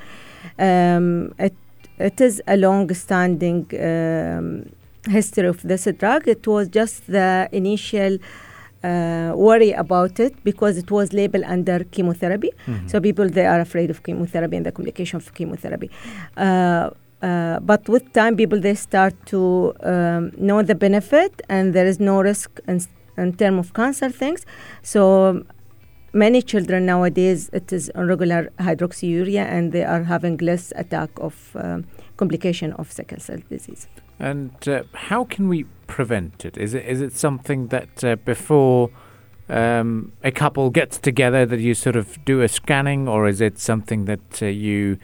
Um, 0.66 1.06
it 1.38 1.54
it 1.98 2.20
is 2.20 2.42
a 2.46 2.56
long-standing 2.56 3.60
um, 3.90 4.46
history 5.18 5.48
of 5.48 5.58
this 5.70 5.84
drug. 6.00 6.28
It 6.36 6.46
was 6.46 6.68
just 6.80 7.06
the 7.06 7.48
initial 7.52 8.18
uh, 8.88 9.32
worry 9.48 9.72
about 9.84 10.14
it 10.26 10.32
because 10.50 10.74
it 10.82 10.90
was 10.90 11.06
labeled 11.20 11.44
under 11.56 11.78
chemotherapy. 11.94 12.50
Mhm. 12.66 12.88
So 12.90 12.94
people 13.08 13.26
they 13.38 13.46
are 13.52 13.60
afraid 13.68 13.88
of 13.94 13.98
chemotherapy 14.06 14.56
and 14.58 14.66
the 14.68 14.72
complication 14.78 15.16
of 15.22 15.26
chemotherapy. 15.38 15.88
Uh, 16.36 16.90
uh, 17.28 17.58
but 17.70 17.82
with 17.94 18.04
time, 18.12 18.34
people 18.42 18.60
they 18.66 18.74
start 18.88 19.14
to 19.32 19.40
um, 19.92 20.22
know 20.48 20.58
the 20.70 20.74
benefit 20.86 21.32
and 21.48 21.64
there 21.76 21.88
is 21.92 21.98
no 21.98 22.14
risk 22.30 22.50
in, 22.72 22.78
in 23.16 23.32
terms 23.40 23.58
of 23.62 23.72
cancer 23.80 24.10
things. 24.22 24.40
So 24.82 25.02
many 26.12 26.40
children 26.42 26.86
nowadays 26.86 27.40
it 27.52 27.72
is 27.72 27.90
regular 27.94 28.50
hydroxyurea 28.66 29.44
and 29.54 29.72
they 29.72 29.84
are 29.84 30.02
having 30.04 30.36
less 30.38 30.72
attack 30.76 31.10
of 31.28 31.34
um, 31.56 31.84
complication 32.16 32.72
of 32.74 32.92
sickle 32.92 33.20
cell 33.20 33.40
disease. 33.50 33.86
And 34.18 34.52
uh, 34.68 34.82
how 35.08 35.24
can 35.24 35.48
we 35.48 35.66
prevent 35.86 36.44
it? 36.44 36.56
Is 36.56 36.74
it 36.74 36.84
is 36.86 37.00
it 37.00 37.12
something 37.12 37.68
that 37.68 38.04
uh, 38.04 38.16
before 38.16 38.90
um, 39.48 40.12
a 40.24 40.30
couple 40.30 40.70
gets 40.70 40.98
together 40.98 41.46
that 41.46 41.60
you 41.60 41.74
sort 41.74 41.96
of 41.96 42.24
do 42.24 42.42
a 42.42 42.48
scanning, 42.48 43.08
or 43.08 43.28
is 43.28 43.40
it 43.40 43.58
something 43.58 44.06
that 44.06 44.42
uh, 44.42 44.46
you 44.46 44.98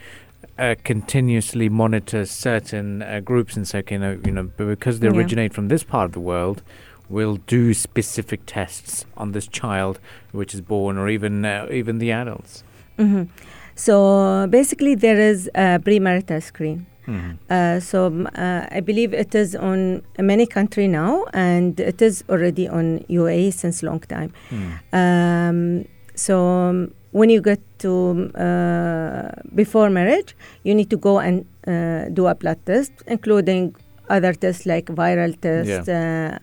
uh, 0.59 0.75
continuously 0.85 1.69
monitor 1.69 2.27
certain 2.27 3.03
uh, 3.03 3.21
groups 3.21 3.57
and 3.57 3.67
say, 3.67 3.79
okay, 3.79 3.99
no, 3.99 4.19
you 4.25 4.33
know, 4.33 4.45
because 4.57 5.01
they 5.01 5.09
Yeah. 5.09 5.17
originate 5.17 5.55
from 5.55 5.69
this 5.69 5.85
part 5.85 6.07
of 6.07 6.13
the 6.13 6.21
world, 6.21 6.63
we'll 7.09 7.37
do 7.47 7.73
specific 7.75 8.41
tests 8.47 9.07
on 9.17 9.33
this 9.33 9.47
child 9.47 9.99
which 10.33 10.55
is 10.55 10.61
born, 10.61 10.99
or 10.99 11.09
even 11.09 11.45
uh, 11.45 11.69
even 11.71 11.99
the 11.99 12.11
adults. 12.13 12.65
Mhm. 12.99 13.29
So 13.75 14.47
basically, 14.51 14.95
there 14.95 15.19
is 15.19 15.49
a 15.55 15.79
premarital 15.79 16.43
screen. 16.43 16.87
Mhm. 17.07 17.39
Uh, 17.51 17.81
so 17.81 18.07
uh, 18.37 18.67
I 18.71 18.81
believe 18.81 19.13
it 19.13 19.35
is 19.35 19.55
on 19.57 20.03
many 20.19 20.47
country 20.47 20.89
now, 20.89 21.25
and 21.33 21.79
it 21.81 22.01
is 22.03 22.25
already 22.29 22.69
on 22.69 23.05
UAE 23.09 23.53
since 23.53 23.83
long 23.83 24.01
time. 24.01 24.33
Mm. 24.51 24.71
Um, 24.93 25.85
so 26.15 26.39
um, 26.47 26.95
when 27.11 27.31
you 27.31 27.41
get 27.41 27.61
to 27.79 27.91
um, 27.91 28.33
uh, 28.37 29.31
before 29.55 29.91
marriage, 29.91 30.37
you 30.65 30.75
need 30.75 30.91
to 30.91 30.97
go 30.97 31.19
and 31.19 31.45
uh, 31.67 32.09
do 32.13 32.27
a 32.27 32.35
blood 32.35 32.59
test, 32.67 32.93
including 33.07 33.75
other 34.09 34.33
tests 34.33 34.67
like 34.67 34.87
viral 34.87 35.39
tests. 35.41 35.89
Uh, 35.89 36.39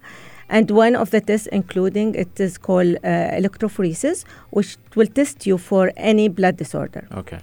and 0.50 0.72
one 0.72 0.96
of 0.96 1.12
the 1.12 1.22
tests, 1.22 1.48
including 1.48 2.16
it 2.16 2.40
is 2.40 2.58
called 2.58 2.96
uh, 3.04 3.08
electrophoresis, 3.38 4.26
which 4.50 4.78
will 4.96 5.08
test 5.08 5.46
you 5.46 5.58
for 5.58 5.92
any 5.96 6.28
blood 6.28 6.58
disorder. 6.58 7.08
Okay. 7.14 7.40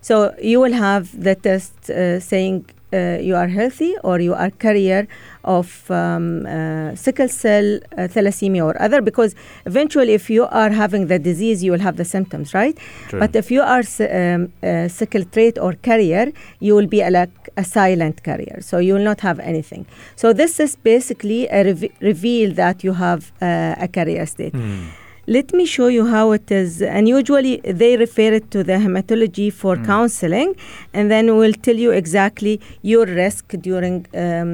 So 0.00 0.34
you 0.52 0.60
will 0.60 0.72
have 0.88 1.04
the 1.26 1.34
test 1.34 1.90
uh, 1.90 2.20
saying 2.20 2.64
uh, 2.92 3.18
you 3.20 3.36
are 3.36 3.48
healthy 3.48 3.94
or 4.02 4.18
you 4.20 4.34
are 4.34 4.50
carrier 4.50 5.06
of 5.44 5.68
um, 5.90 6.44
uh, 6.46 6.94
sickle 6.94 7.28
cell 7.28 7.68
uh, 7.96 8.08
thalassemia 8.14 8.64
or 8.64 8.74
other 8.82 9.00
because 9.00 9.34
eventually 9.64 10.12
if 10.12 10.28
you 10.28 10.44
are 10.62 10.70
having 10.70 11.06
the 11.06 11.18
disease 11.18 11.62
you 11.64 11.70
will 11.72 11.78
have 11.88 11.96
the 11.96 12.04
symptoms 12.04 12.52
right 12.52 12.76
True. 13.08 13.20
but 13.20 13.34
if 13.36 13.50
you 13.50 13.62
are 13.62 13.82
um, 14.00 14.52
uh, 14.62 14.88
sickle 14.88 15.24
trait 15.24 15.56
or 15.58 15.72
carrier 15.74 16.32
you 16.58 16.74
will 16.74 16.86
be 16.96 17.00
a, 17.00 17.10
like 17.10 17.30
a 17.56 17.64
silent 17.64 18.22
carrier 18.22 18.58
so 18.60 18.78
you 18.78 18.94
will 18.94 19.04
not 19.12 19.20
have 19.20 19.38
anything 19.40 19.86
so 20.16 20.32
this 20.32 20.58
is 20.60 20.76
basically 20.76 21.46
a 21.48 21.64
rev- 21.64 21.92
reveal 22.00 22.52
that 22.54 22.82
you 22.84 22.92
have 22.94 23.32
uh, 23.40 23.74
a 23.78 23.88
carrier 23.88 24.26
state 24.26 24.52
Mm. 24.52 24.88
Let 25.36 25.48
me 25.58 25.64
show 25.76 25.88
you 25.96 26.04
how 26.14 26.26
it 26.38 26.50
is. 26.62 26.82
And 26.96 27.02
usually 27.18 27.54
they 27.80 27.92
refer 28.04 28.30
it 28.38 28.46
to 28.54 28.60
the 28.70 28.76
hematology 28.84 29.48
for 29.60 29.74
Mm. 29.76 29.84
counseling, 29.92 30.50
and 30.96 31.04
then 31.12 31.24
we'll 31.38 31.58
tell 31.66 31.78
you 31.84 31.90
exactly 32.02 32.54
your 32.92 33.06
risk 33.24 33.44
during 33.68 33.96
um, 34.24 34.50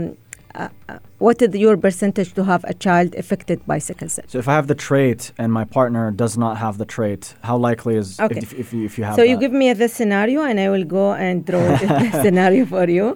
uh, 0.55 0.69
uh, 0.89 0.99
what 1.25 1.37
is 1.45 1.51
your 1.65 1.77
percentage 1.87 2.31
to 2.39 2.43
have 2.53 2.63
a 2.73 2.75
child 2.87 3.11
affected 3.23 3.59
by 3.71 3.79
sickle 3.89 4.09
cell. 4.15 4.25
So 4.33 4.39
if 4.45 4.49
I 4.53 4.55
have 4.61 4.69
the 4.75 4.79
trait 4.89 5.21
and 5.41 5.49
my 5.61 5.65
partner 5.79 6.05
does 6.23 6.35
not 6.45 6.55
have 6.65 6.75
the 6.83 6.89
trait, 6.97 7.23
how 7.49 7.57
likely 7.69 7.95
is 8.03 8.09
Okay. 8.27 8.41
if, 8.47 8.51
if, 8.63 8.69
you, 8.75 8.83
if 8.89 8.93
you 8.99 9.05
have 9.05 9.15
So 9.21 9.23
you 9.31 9.37
give 9.45 9.53
me 9.63 9.67
the 9.83 9.89
scenario, 9.99 10.41
and 10.51 10.57
I 10.67 10.69
will 10.75 10.85
go 10.99 11.07
and 11.27 11.37
draw 11.51 11.67
the 11.83 11.89
scenario 12.23 12.65
for 12.75 12.87
you. 12.99 13.07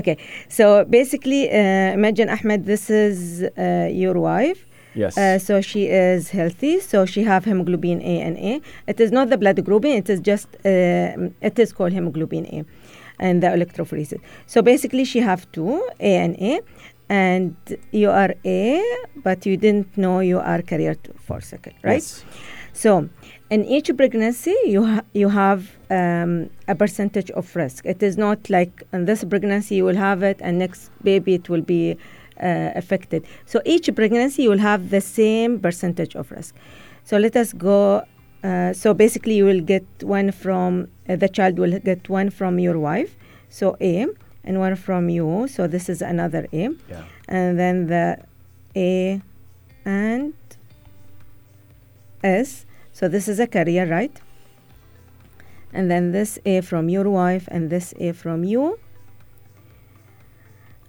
Okay. 0.00 0.16
So 0.58 0.64
basically, 0.98 1.42
uh, 1.50 1.98
imagine 1.98 2.28
Ahmed, 2.36 2.60
this 2.72 2.84
is 2.90 3.18
uh, 3.42 3.88
your 4.02 4.16
wife. 4.32 4.60
Yes. 4.94 5.16
Uh, 5.16 5.38
so 5.38 5.60
she 5.60 5.86
is 5.86 6.30
healthy. 6.30 6.80
So 6.80 7.06
she 7.06 7.22
have 7.24 7.44
hemoglobin 7.44 8.02
A 8.02 8.20
and 8.20 8.36
A. 8.38 8.60
It 8.86 9.00
is 9.00 9.10
not 9.12 9.30
the 9.30 9.38
blood 9.38 9.64
grouping. 9.64 9.92
It 9.92 10.08
is 10.10 10.20
just 10.20 10.48
uh, 10.64 11.30
it 11.40 11.58
is 11.58 11.72
called 11.72 11.92
hemoglobin 11.92 12.46
A, 12.46 12.64
and 13.18 13.42
the 13.42 13.48
electrophoresis. 13.48 14.20
So 14.46 14.62
basically, 14.62 15.04
she 15.04 15.20
have 15.20 15.50
two 15.52 15.82
A 16.00 16.16
and 16.16 16.36
A, 16.40 16.60
and 17.08 17.56
you 17.92 18.10
are 18.10 18.34
A, 18.44 18.82
but 19.16 19.44
you 19.46 19.56
didn't 19.56 19.96
know 19.96 20.20
you 20.20 20.38
are 20.38 20.62
carrier 20.62 20.96
for 21.16 21.40
second, 21.40 21.74
right? 21.82 21.94
Yes. 21.94 22.24
So, 22.74 23.10
in 23.50 23.66
each 23.66 23.94
pregnancy, 23.98 24.56
you 24.64 24.86
ha- 24.86 25.04
you 25.12 25.28
have 25.28 25.76
um, 25.90 26.48
a 26.68 26.74
percentage 26.74 27.30
of 27.32 27.54
risk. 27.54 27.84
It 27.84 28.02
is 28.02 28.16
not 28.16 28.48
like 28.48 28.82
in 28.94 29.04
this 29.04 29.24
pregnancy 29.24 29.74
you 29.74 29.84
will 29.84 29.96
have 29.96 30.22
it, 30.22 30.38
and 30.40 30.58
next 30.58 30.90
baby 31.02 31.34
it 31.34 31.50
will 31.50 31.60
be 31.60 31.98
affected. 32.74 33.24
So 33.46 33.60
each 33.64 33.88
pregnancy 33.94 34.48
will 34.48 34.58
have 34.58 34.90
the 34.90 35.00
same 35.00 35.60
percentage 35.60 36.14
of 36.16 36.30
risk. 36.30 36.54
So 37.04 37.16
let 37.18 37.36
us 37.36 37.52
go. 37.52 38.04
Uh, 38.44 38.72
so 38.72 38.92
basically, 38.94 39.36
you 39.36 39.44
will 39.44 39.60
get 39.60 39.84
one 40.02 40.32
from 40.32 40.88
uh, 41.08 41.16
the 41.16 41.28
child 41.28 41.58
will 41.58 41.78
get 41.78 42.08
one 42.08 42.28
from 42.30 42.58
your 42.58 42.78
wife, 42.78 43.16
so 43.48 43.76
A, 43.80 44.06
and 44.44 44.58
one 44.58 44.74
from 44.76 45.08
you. 45.08 45.46
So 45.48 45.66
this 45.68 45.88
is 45.88 46.02
another 46.02 46.46
A, 46.52 46.70
Yeah. 46.90 47.04
and 47.28 47.58
then 47.58 47.86
the 47.86 48.18
A 48.74 49.22
and 49.84 50.34
S. 52.24 52.66
So 52.92 53.08
this 53.08 53.28
is 53.28 53.38
a 53.40 53.46
carrier, 53.46 53.86
right? 53.86 54.20
And 55.72 55.90
then 55.90 56.12
this 56.12 56.38
A 56.44 56.60
from 56.60 56.88
your 56.88 57.08
wife 57.08 57.48
and 57.50 57.70
this 57.70 57.94
A 57.98 58.12
from 58.12 58.44
you. 58.44 58.78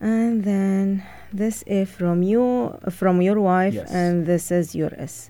And 0.01 0.43
then 0.43 1.03
this 1.33 1.63
A 1.67 1.85
from 1.85 2.23
you 2.23 2.77
from 2.89 3.21
your 3.21 3.39
wife 3.41 3.73
Yes. 3.73 3.91
and 3.91 4.25
this 4.25 4.51
is 4.51 4.75
your 4.75 4.91
S. 4.97 5.29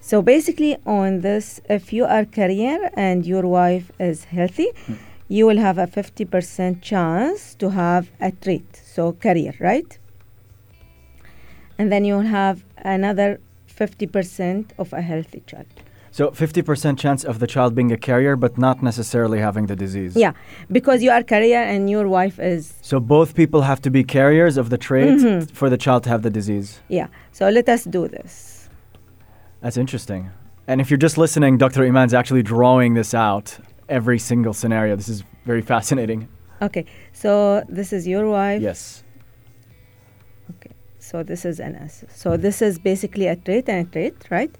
So 0.00 0.20
basically 0.22 0.76
on 0.84 1.20
this 1.20 1.60
if 1.68 1.92
you 1.92 2.04
are 2.04 2.24
carrier 2.24 2.90
and 2.96 3.24
your 3.24 3.46
wife 3.46 3.92
is 4.00 4.24
healthy, 4.24 4.68
Hmm. 4.86 4.94
you 5.28 5.46
will 5.46 5.58
have 5.58 5.78
a 5.78 5.86
50% 5.86 6.82
chance 6.82 7.54
to 7.60 7.70
have 7.70 8.10
a 8.20 8.30
trait. 8.32 8.68
So 8.94 9.12
carrier, 9.12 9.54
right? 9.60 9.98
And 11.78 11.90
then 11.92 12.04
you'll 12.04 12.30
have 12.40 12.64
another 12.78 13.40
50% 13.66 14.72
of 14.78 14.92
a 14.92 15.00
healthy 15.00 15.42
child. 15.46 15.66
So 16.14 16.30
50% 16.30 16.98
chance 16.98 17.24
of 17.24 17.38
the 17.38 17.46
child 17.46 17.74
being 17.74 17.90
a 17.90 17.96
carrier, 17.96 18.36
but 18.36 18.58
not 18.58 18.82
necessarily 18.82 19.38
having 19.38 19.64
the 19.66 19.74
disease. 19.74 20.14
Yeah, 20.14 20.32
because 20.70 21.02
you 21.02 21.10
are 21.10 21.22
carrier 21.22 21.62
and 21.72 21.88
your 21.88 22.06
wife 22.06 22.38
is 22.38 22.74
So 22.82 23.00
both 23.00 23.34
people 23.34 23.62
have 23.62 23.80
to 23.82 23.90
be 23.90 24.04
carriers 24.04 24.58
of 24.58 24.68
the 24.68 24.76
trait 24.76 25.18
Mhm. 25.20 25.50
for 25.58 25.70
the 25.70 25.78
child 25.78 26.02
to 26.04 26.10
have 26.10 26.20
the 26.22 26.30
disease. 26.30 26.68
yeah. 26.88 27.08
So 27.32 27.48
let 27.48 27.66
us 27.68 27.84
do 27.84 28.08
this. 28.08 28.68
That's 29.62 29.78
interesting. 29.78 30.22
And 30.68 30.80
if 30.82 30.90
you're 30.90 31.04
just 31.08 31.16
listening, 31.16 31.56
Dr. 31.58 31.82
Iman's 31.90 32.14
actually 32.14 32.42
drawing 32.42 32.92
this 32.94 33.14
out 33.14 33.58
every 33.88 34.18
single 34.18 34.52
scenario. 34.52 34.96
This 34.96 35.08
is 35.08 35.24
very 35.46 35.62
fascinating. 35.62 36.28
Okay. 36.60 36.84
So 37.12 37.64
this 37.78 37.90
is 37.92 38.06
your 38.06 38.28
wife. 38.28 38.60
Yes. 38.60 39.02
Okay. 40.52 40.72
So 40.98 41.22
this 41.22 41.44
is 41.44 41.58
an 41.58 41.74
S. 41.76 42.04
So 42.14 42.36
this 42.36 42.60
is 42.62 42.78
basically 42.78 43.26
a 43.28 43.36
trait 43.36 43.68
and 43.68 43.86
a 43.86 43.90
trait, 43.90 44.14
right? 44.30 44.54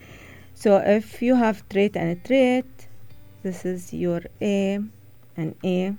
So 0.62 0.76
if 0.76 1.20
you 1.20 1.34
have 1.34 1.68
trait 1.70 1.96
and 1.96 2.10
a 2.10 2.14
trait, 2.14 2.64
this 3.42 3.64
is 3.64 3.92
your 3.92 4.20
A 4.40 4.78
and 5.36 5.56
A. 5.64 5.96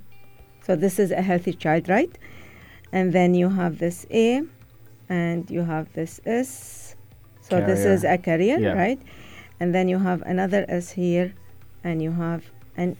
So 0.65 0.77
this 0.77 0.99
is 0.99 1.11
a 1.11 1.21
healthy 1.21 1.51
child, 1.51 1.89
right? 1.89 2.17
And 2.93 3.11
then 3.11 3.35
you 3.35 3.49
have 3.49 3.79
this 3.79 4.05
A 4.09 4.41
and 5.09 5.51
you 5.51 5.63
have 5.63 5.91
this 5.91 6.21
S. 6.25 6.95
So 7.41 7.59
this 7.59 7.83
is 7.83 8.05
a 8.05 8.17
carrier, 8.17 8.57
Yeah. 8.57 8.71
right? 8.71 9.01
And 9.59 9.75
then 9.75 9.89
you 9.89 9.99
have 9.99 10.21
another 10.21 10.63
S 10.69 10.91
here 10.91 11.33
and 11.83 12.01
you 12.01 12.13
have 12.13 12.49
an 12.77 12.95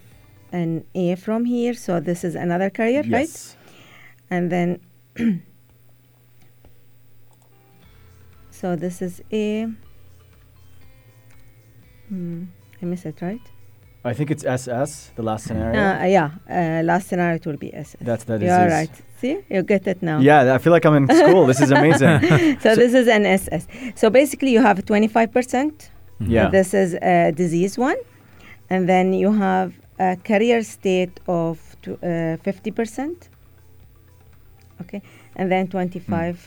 an 0.51 0.84
A 0.93 1.15
from 1.15 1.46
here. 1.46 1.75
So 1.75 2.01
this 2.01 2.25
is 2.25 2.36
another 2.36 2.70
carrier, 2.70 3.03
right? 3.03 3.32
Yes. 3.32 3.55
And 4.29 4.51
then 4.51 4.82
so 8.50 8.75
this 8.75 9.01
is 9.01 9.22
A. 9.32 9.72
Hmm, 12.13 12.43
I 12.79 12.86
miss 12.86 13.05
it, 13.05 13.22
right? 13.22 13.41
I 14.05 14.13
think 14.13 14.29
it's 14.29 14.43
SS, 14.46 15.12
the 15.15 15.24
last 15.24 15.46
scenario. 15.48 15.79
Uh, 15.82 16.05
yeah, 16.05 16.29
uh, 16.48 16.84
last 16.84 17.08
scenario 17.08 17.36
it 17.38 17.46
will 17.48 17.58
be 17.58 17.74
SS. 17.74 17.96
That's 18.01 18.24
the 18.25 18.38
You're 18.38 18.67
right. 18.67 18.91
See, 19.20 19.39
you 19.50 19.63
get 19.63 19.88
it 19.88 20.03
now. 20.03 20.20
Yeah, 20.20 20.53
I 20.53 20.58
feel 20.60 20.74
like 20.74 20.86
I'm 20.86 20.96
in 20.96 21.08
school. 21.22 21.48
this 21.48 21.62
is 21.62 21.72
amazing. 21.72 22.20
So, 22.63 22.75
this 22.75 22.93
is 22.93 23.08
an 23.08 23.25
SS. 23.25 23.65
So 23.96 24.10
basically, 24.10 24.51
you 24.51 24.62
have 24.62 24.77
25%. 24.86 25.89
Yeah. 26.20 26.50
This 26.50 26.74
is 26.74 26.93
a 27.01 27.32
disease 27.32 27.77
one. 27.77 27.98
And 28.70 28.88
then 28.88 29.13
you 29.13 29.32
have 29.32 29.74
a 30.00 30.17
carrier 30.17 30.62
state 30.63 31.20
of 31.27 31.60
uh, 31.88 32.38
50%. 32.46 33.29
Okay. 34.82 35.01
And 35.36 35.51
then 35.51 35.67
25% 35.67 36.38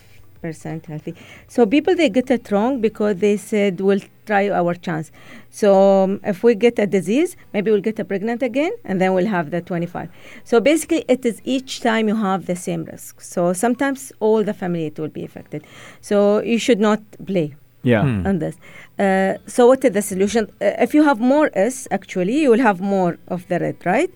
healthy. 0.53 1.15
So 1.49 1.67
people, 1.67 1.95
they 1.95 2.09
get 2.09 2.31
it 2.31 2.51
wrong 2.51 2.81
because 2.81 3.17
they 3.17 3.37
said, 3.37 3.81
we'll 3.81 4.01
try 4.27 4.49
our 4.51 4.75
chance. 4.75 5.11
So 5.51 6.03
um, 6.05 6.21
if 6.25 6.43
we 6.43 6.55
get 6.55 6.79
a 6.79 6.87
disease, 6.87 7.37
maybe 7.53 7.71
we'll 7.71 7.81
get 7.81 7.99
a 7.99 8.05
pregnant 8.05 8.43
again, 8.43 8.73
and 8.85 9.01
then 9.01 9.15
we'll 9.15 9.27
have 9.27 9.51
the 9.51 9.61
25. 9.61 10.09
So 10.45 10.61
basically, 10.61 11.05
it 11.09 11.25
is 11.25 11.41
each 11.45 11.81
time 11.81 12.09
you 12.09 12.17
have 12.17 12.47
the 12.47 12.57
same 12.57 12.85
risk. 12.85 13.21
So 13.21 13.53
sometimes 13.53 14.13
all 14.21 14.43
the 14.43 14.55
family 14.55 14.87
it 14.87 14.99
will 14.99 15.09
be 15.09 15.25
affected. 15.25 15.65
So 16.01 16.43
you 16.43 16.59
should 16.59 16.81
not 16.81 17.01
play 17.27 17.55
Yeah. 17.83 18.03
Hmm. 18.03 18.27
on 18.27 18.39
this. 18.41 18.57
Uh, 18.99 19.35
so 19.47 19.69
what 19.69 19.85
is 19.85 19.93
the 19.93 20.03
solution? 20.03 20.43
Uh, 20.61 20.73
if 20.87 20.93
you 20.93 21.05
have 21.05 21.21
more 21.21 21.51
S, 21.55 21.87
actually, 21.91 22.41
you 22.43 22.51
will 22.51 22.59
have 22.71 22.81
more 22.81 23.17
of 23.29 23.47
the 23.47 23.59
red, 23.61 23.77
right? 23.85 24.11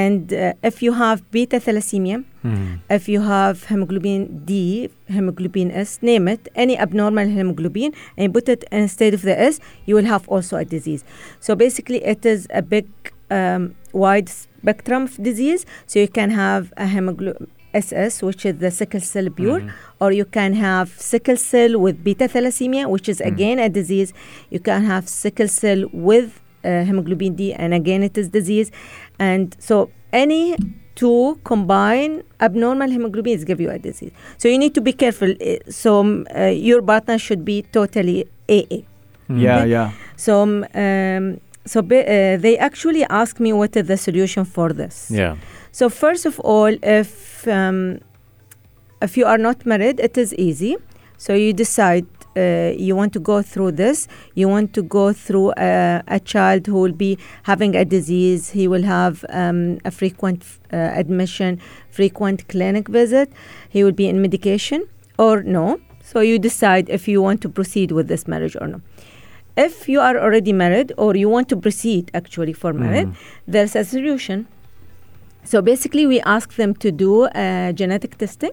And 0.00 0.32
uh, 0.32 0.54
if 0.70 0.76
you 0.84 0.92
have 1.04 1.18
beta 1.36 1.58
thalassemia, 1.66 2.18
Hmm. 2.42 2.76
if 2.96 3.04
you 3.12 3.20
have 3.20 3.56
hemoglobin 3.70 4.20
D, 4.48 4.52
hemoglobin 5.16 5.70
S, 5.70 5.90
name 6.10 6.26
it, 6.34 6.48
any 6.64 6.74
abnormal 6.84 7.28
hemoglobin, 7.36 7.90
and 8.16 8.22
you 8.26 8.30
put 8.38 8.48
it 8.54 8.64
instead 8.72 9.12
of 9.18 9.22
the 9.28 9.36
S, 9.52 9.60
you 9.86 9.94
will 9.98 10.08
have 10.14 10.24
also 10.34 10.56
a 10.56 10.64
disease. 10.64 11.04
So 11.46 11.54
basically, 11.64 12.00
it 12.14 12.22
is 12.34 12.40
a 12.50 12.62
big, 12.74 12.86
um, 13.30 13.62
wide 14.04 14.28
spectrum 14.28 15.02
of 15.08 15.22
disease. 15.30 15.66
So 15.86 15.94
you 16.04 16.08
can 16.18 16.30
have 16.30 16.72
a 16.76 16.86
hemoglobin 16.94 17.46
SS, 17.74 18.22
which 18.28 18.42
is 18.48 18.54
the 18.64 18.70
sickle 18.80 19.00
cell 19.12 19.28
pure, 19.40 19.60
Mhm. 19.60 19.70
or 20.02 20.08
you 20.20 20.26
can 20.38 20.52
have 20.68 20.88
sickle 21.12 21.38
cell 21.50 21.72
with 21.84 21.96
beta 22.06 22.26
thalassemia, 22.34 22.84
which 22.94 23.08
is 23.12 23.18
Mm. 23.20 23.26
again 23.32 23.56
a 23.58 23.68
disease. 23.80 24.10
You 24.54 24.60
can 24.68 24.80
have 24.92 25.04
sickle 25.22 25.48
cell 25.62 25.80
with 26.10 26.30
uh, 26.64 26.84
hemoglobin 26.88 27.32
D, 27.38 27.52
and 27.62 27.70
again 27.74 28.02
it 28.08 28.16
is 28.20 28.26
disease. 28.28 28.68
And 29.28 29.56
so 29.68 29.76
any 30.24 30.42
two 31.00 31.38
combine 31.50 32.12
abnormal 32.46 32.88
hemoglobins 32.94 33.42
give 33.50 33.60
you 33.64 33.70
a 33.70 33.78
disease. 33.78 34.12
So 34.40 34.48
you 34.52 34.58
need 34.64 34.74
to 34.78 34.82
be 34.88 34.92
careful. 35.02 35.30
Uh, 35.30 35.56
So 35.82 35.90
um, 36.00 36.26
uh, 36.36 36.52
your 36.68 36.80
partner 36.90 37.18
should 37.26 37.42
be 37.52 37.56
totally 37.78 38.18
AA. 38.56 38.78
Yeah, 39.44 39.60
Okay. 39.60 39.70
yeah. 39.76 39.88
So 40.16 40.32
um, 40.42 40.54
um, 40.84 41.24
so 41.72 41.80
be, 41.90 41.98
uh, 42.00 42.36
they 42.44 42.54
actually 42.68 43.04
asked 43.20 43.38
me 43.46 43.50
what 43.60 43.76
is 43.80 43.86
the 43.92 43.96
solution 43.96 44.44
for 44.44 44.68
this. 44.80 44.96
Yeah. 45.20 45.34
So 45.78 45.88
first 45.88 46.24
of 46.30 46.40
all, 46.40 46.72
if 47.00 47.10
um, 47.58 47.78
if 49.06 49.16
you 49.18 49.24
are 49.32 49.38
not 49.48 49.64
married, 49.72 49.98
it 50.08 50.18
is 50.18 50.34
easy. 50.34 50.76
So 51.24 51.32
you 51.34 51.52
decide 51.64 52.06
uh, 52.36 52.72
you 52.76 52.96
want 52.96 53.12
to 53.12 53.20
go 53.20 53.42
through 53.42 53.72
this. 53.72 54.08
You 54.34 54.48
want 54.48 54.72
to 54.74 54.82
go 54.82 55.12
through 55.12 55.50
uh, 55.52 56.02
a 56.08 56.20
child 56.20 56.66
who 56.66 56.80
will 56.80 56.92
be 56.92 57.18
having 57.44 57.74
a 57.76 57.84
disease. 57.84 58.50
He 58.50 58.66
will 58.68 58.82
have 58.84 59.24
um, 59.28 59.78
a 59.84 59.90
frequent 59.90 60.44
uh, 60.72 60.76
admission, 60.76 61.60
frequent 61.90 62.48
clinic 62.48 62.88
visit. 62.88 63.32
He 63.68 63.84
will 63.84 63.92
be 63.92 64.06
in 64.08 64.20
medication 64.22 64.84
or 65.18 65.42
no. 65.42 65.78
So 66.02 66.20
you 66.20 66.38
decide 66.38 66.88
if 66.88 67.06
you 67.08 67.22
want 67.22 67.40
to 67.42 67.48
proceed 67.48 67.92
with 67.92 68.08
this 68.08 68.26
marriage 68.26 68.56
or 68.60 68.66
no. 68.66 68.80
If 69.56 69.88
you 69.88 70.00
are 70.00 70.18
already 70.18 70.52
married 70.52 70.92
or 70.96 71.14
you 71.14 71.28
want 71.28 71.48
to 71.50 71.56
proceed 71.56 72.10
actually 72.14 72.54
for 72.54 72.72
marriage, 72.72 73.08
Mhm. 73.08 73.14
there's 73.46 73.76
a 73.76 73.84
solution. 73.84 74.46
So 75.44 75.60
basically, 75.60 76.06
we 76.06 76.20
ask 76.22 76.54
them 76.56 76.72
to 76.76 76.90
do 76.90 77.24
uh, 77.24 77.72
genetic 77.72 78.16
testing, 78.16 78.52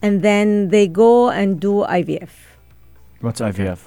and 0.00 0.22
then 0.22 0.68
they 0.68 0.86
go 0.86 1.28
and 1.30 1.58
do 1.60 1.84
IVF. 1.84 2.57
What's 3.20 3.40
IVF? 3.40 3.78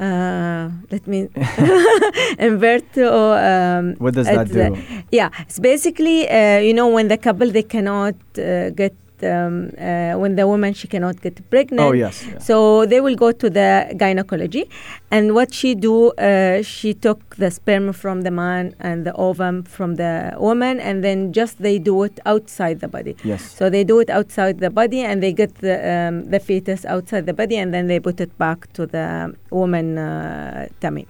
Uh, 0.00 0.70
let 0.90 1.06
me 1.06 1.28
invert 2.38 2.84
to. 2.94 3.06
Um, 3.10 3.94
What 3.98 4.14
does 4.14 4.26
that 4.26 4.48
do? 4.48 4.76
yeah, 5.10 5.30
it's 5.40 5.58
basically 5.58 6.28
uh, 6.28 6.58
you 6.58 6.72
know 6.74 6.88
when 6.88 7.08
the 7.08 7.16
couple 7.18 7.50
they 7.50 7.64
cannot 7.64 8.14
uh, 8.38 8.70
get 8.70 8.94
um, 9.24 9.72
uh, 9.78 10.12
when 10.14 10.36
the 10.36 10.46
woman 10.46 10.74
she 10.74 10.88
cannot 10.88 11.20
get 11.20 11.48
pregnant. 11.50 11.80
Oh, 11.80 11.92
yes. 11.92 12.26
yeah. 12.26 12.38
So 12.38 12.86
they 12.86 13.00
will 13.00 13.16
go 13.16 13.32
to 13.32 13.50
the 13.50 13.92
gynecology, 13.96 14.68
and 15.10 15.34
what 15.34 15.52
she 15.52 15.74
do, 15.74 16.10
uh, 16.12 16.62
she 16.62 16.94
took 16.94 17.36
the 17.36 17.50
sperm 17.50 17.92
from 17.92 18.22
the 18.22 18.30
man 18.30 18.74
and 18.80 19.04
the 19.04 19.12
ovum 19.14 19.62
from 19.64 19.96
the 19.96 20.34
woman, 20.38 20.80
and 20.80 21.02
then 21.02 21.32
just 21.32 21.62
they 21.62 21.78
do 21.78 22.02
it 22.02 22.18
outside 22.26 22.80
the 22.80 22.88
body. 22.88 23.16
Yes. 23.24 23.42
So 23.54 23.70
they 23.70 23.84
do 23.84 24.00
it 24.00 24.10
outside 24.10 24.60
the 24.60 24.70
body, 24.70 25.00
and 25.00 25.22
they 25.22 25.32
get 25.32 25.54
the 25.56 25.76
um, 25.92 26.24
the 26.30 26.40
fetus 26.40 26.84
outside 26.84 27.26
the 27.26 27.34
body, 27.34 27.56
and 27.56 27.72
then 27.72 27.86
they 27.86 28.00
put 28.00 28.20
it 28.20 28.36
back 28.38 28.72
to 28.74 28.86
the 28.86 29.34
woman 29.50 29.98
uh, 29.98 30.68
tummy. 30.80 31.06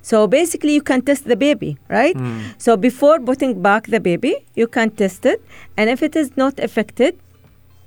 So 0.00 0.26
basically, 0.26 0.72
you 0.74 0.80
can 0.80 1.02
test 1.02 1.24
the 1.26 1.36
baby, 1.36 1.76
right? 1.88 2.16
Mm. 2.16 2.54
So 2.56 2.76
before 2.76 3.18
putting 3.18 3.60
back 3.60 3.88
the 3.88 4.00
baby, 4.00 4.36
you 4.54 4.66
can 4.66 4.90
test 4.90 5.26
it, 5.26 5.42
and 5.76 5.90
if 5.90 6.02
it 6.02 6.16
is 6.16 6.36
not 6.36 6.58
affected, 6.60 7.18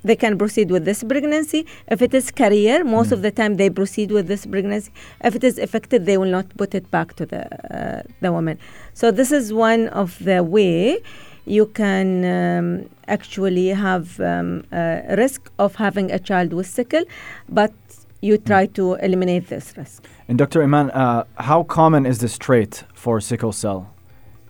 they 0.03 0.15
can 0.15 0.37
proceed 0.37 0.71
with 0.71 0.85
this 0.85 1.03
pregnancy. 1.03 1.65
If 1.87 2.01
it 2.01 2.13
is 2.13 2.31
carrier, 2.31 2.83
most 2.83 3.11
of 3.11 3.21
the 3.21 3.31
time 3.31 3.57
they 3.57 3.69
proceed 3.69 4.11
with 4.11 4.27
this 4.27 4.45
pregnancy. 4.45 4.91
If 5.23 5.35
it 5.35 5.43
is 5.43 5.57
affected, 5.57 6.05
they 6.05 6.17
will 6.17 6.31
not 6.31 6.47
put 6.57 6.73
it 6.75 6.89
back 6.91 7.15
to 7.15 7.25
the 7.25 7.43
uh, 7.75 8.03
the 8.21 8.31
woman. 8.31 8.57
So 8.93 9.11
this 9.11 9.31
is 9.31 9.53
one 9.53 9.87
of 9.89 10.17
the 10.23 10.43
way 10.43 11.01
you 11.45 11.65
can 11.65 12.23
um, 12.25 12.89
actually 13.07 13.67
have 13.69 14.19
um, 14.19 14.63
a 14.71 15.15
risk 15.17 15.51
of 15.57 15.75
having 15.75 16.11
a 16.11 16.19
child 16.19 16.53
with 16.53 16.67
sickle, 16.67 17.03
but 17.49 17.73
you 18.21 18.37
try 18.37 18.67
to 18.67 18.93
eliminate 18.95 19.47
this 19.47 19.73
risk. 19.75 20.05
And 20.27 20.37
Dr. 20.37 20.61
Iman, 20.63 20.91
uh, 20.91 21.23
how 21.37 21.63
common 21.63 22.05
is 22.05 22.19
this 22.19 22.37
trait 22.37 22.83
for 22.93 23.19
sickle 23.19 23.51
cell? 23.51 23.91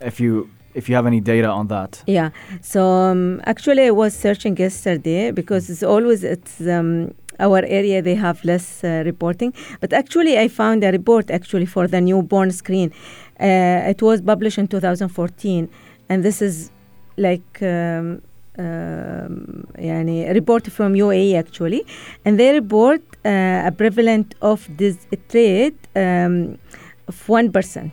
If 0.01 0.19
you 0.19 0.49
if 0.74 0.88
you 0.88 0.94
have 0.94 1.06
any 1.06 1.20
data 1.20 1.48
on 1.48 1.68
that. 1.68 2.02
Yeah. 2.06 2.30
So 2.60 2.86
um, 2.86 3.40
actually, 3.44 3.84
I 3.86 3.90
was 3.90 4.14
searching 4.14 4.56
yesterday 4.56 5.30
because 5.30 5.70
it's 5.70 5.82
always 5.82 6.22
it's 6.22 6.60
um, 6.60 7.14
our 7.40 7.64
area 7.64 8.02
they 8.02 8.14
have 8.14 8.44
less 8.44 8.84
uh, 8.84 9.02
reporting. 9.04 9.52
But 9.80 9.92
actually, 9.92 10.38
I 10.38 10.48
found 10.48 10.84
a 10.84 10.92
report 10.92 11.30
actually 11.30 11.66
for 11.66 11.86
the 11.88 12.00
newborn 12.00 12.50
screen. 12.50 12.92
Uh, 13.40 13.92
it 13.92 14.02
was 14.02 14.20
published 14.20 14.58
in 14.58 14.68
2014, 14.68 15.68
and 16.08 16.22
this 16.22 16.42
is 16.42 16.70
like. 17.16 17.62
Um, 17.62 18.22
um, 18.58 19.66
يعني 19.78 20.30
a 20.30 20.32
report 20.32 20.66
from 20.70 20.94
UAE 20.94 21.34
actually 21.34 21.84
and 22.24 22.38
they 22.40 22.54
report 22.54 23.02
uh, 23.24 23.66
a 23.66 23.70
prevalent 23.70 24.34
of 24.40 24.66
this 24.78 24.96
trait 25.28 25.74
um, 25.94 26.58
of 27.06 27.26
1% 27.26 27.90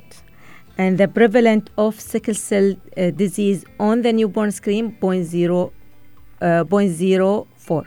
and 0.78 0.96
the 0.96 1.08
prevalent 1.08 1.70
of 1.76 2.00
sickle 2.00 2.34
cell 2.34 2.74
uh, 2.96 3.10
disease 3.10 3.64
on 3.78 4.02
the 4.02 4.12
newborn 4.12 4.52
screen 4.52 4.96
0.0, 5.00 5.72
uh, 6.40 6.64
0.04 6.64 7.86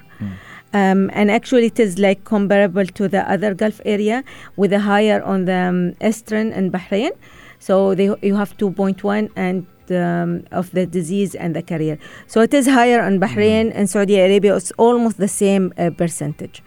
um, 0.73 1.09
and 1.13 1.31
actually 1.31 1.65
it 1.67 1.79
is 1.79 1.97
like 1.99 2.23
comparable 2.23 2.85
to 2.85 3.07
the 3.07 3.29
other 3.29 3.53
Gulf 3.53 3.81
area 3.85 4.23
with 4.55 4.71
a 4.73 4.79
higher 4.79 5.21
on 5.23 5.45
the 5.45 5.55
um, 5.55 5.91
Estrin 6.01 6.55
and 6.55 6.71
Bahrain. 6.71 7.11
So 7.59 7.93
they, 7.95 8.05
you 8.21 8.35
have 8.35 8.57
2.1 8.57 9.29
and 9.35 9.67
um, 9.91 10.45
of 10.51 10.71
the 10.71 10.85
disease 10.85 11.35
and 11.35 11.53
the 11.53 11.61
carrier 11.61 11.97
so 12.25 12.39
it 12.39 12.53
is 12.53 12.65
higher 12.65 13.01
on 13.01 13.19
Bahrain 13.19 13.71
and 13.75 13.89
Saudi 13.89 14.17
Arabia. 14.19 14.55
It's 14.55 14.71
almost 14.77 15.17
the 15.17 15.27
same 15.27 15.73
uh, 15.77 15.89
percentage. 15.89 16.63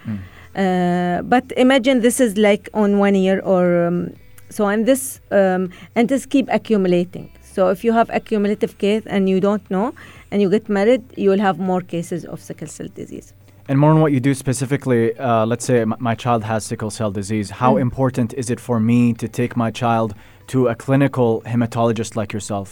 Uh, 0.55 1.23
but 1.23 1.51
imagine 1.57 2.01
this 2.01 2.21
is 2.21 2.37
like 2.37 2.69
on 2.75 2.99
one 2.99 3.15
year 3.15 3.41
or 3.41 3.87
um, 3.87 4.15
so 4.57 4.61
and 4.73 4.81
this 4.91 5.03
um, 5.39 5.63
and 5.97 6.05
this 6.13 6.23
keep 6.35 6.47
accumulating 6.59 7.27
so 7.55 7.61
if 7.75 7.81
you 7.87 7.93
have 7.99 8.09
accumulative 8.19 8.73
case 8.85 9.03
and 9.15 9.23
you 9.33 9.39
don't 9.49 9.65
know 9.75 9.87
and 10.31 10.37
you 10.43 10.49
get 10.57 10.67
married 10.79 11.03
you 11.23 11.29
will 11.33 11.43
have 11.49 11.57
more 11.71 11.83
cases 11.95 12.21
of 12.33 12.37
sickle 12.49 12.69
cell 12.77 12.91
disease 13.03 13.29
And 13.71 13.79
more 13.83 13.93
on 13.97 14.01
what 14.05 14.13
you 14.17 14.21
do 14.31 14.33
specifically, 14.47 15.03
uh, 15.29 15.47
let's 15.51 15.65
say 15.71 15.79
m- 15.81 15.95
my 16.09 16.15
child 16.25 16.41
has 16.53 16.61
sickle 16.71 16.91
cell 16.99 17.11
disease. 17.21 17.49
How 17.63 17.73
Mm. 17.75 17.81
important 17.89 18.29
is 18.43 18.47
it 18.55 18.61
for 18.69 18.79
me 18.91 18.99
to 19.23 19.27
take 19.41 19.53
my 19.65 19.71
child 19.83 20.09
to 20.53 20.59
a 20.73 20.75
clinical 20.85 21.29
hematologist 21.53 22.13
like 22.21 22.31
yourself? 22.37 22.69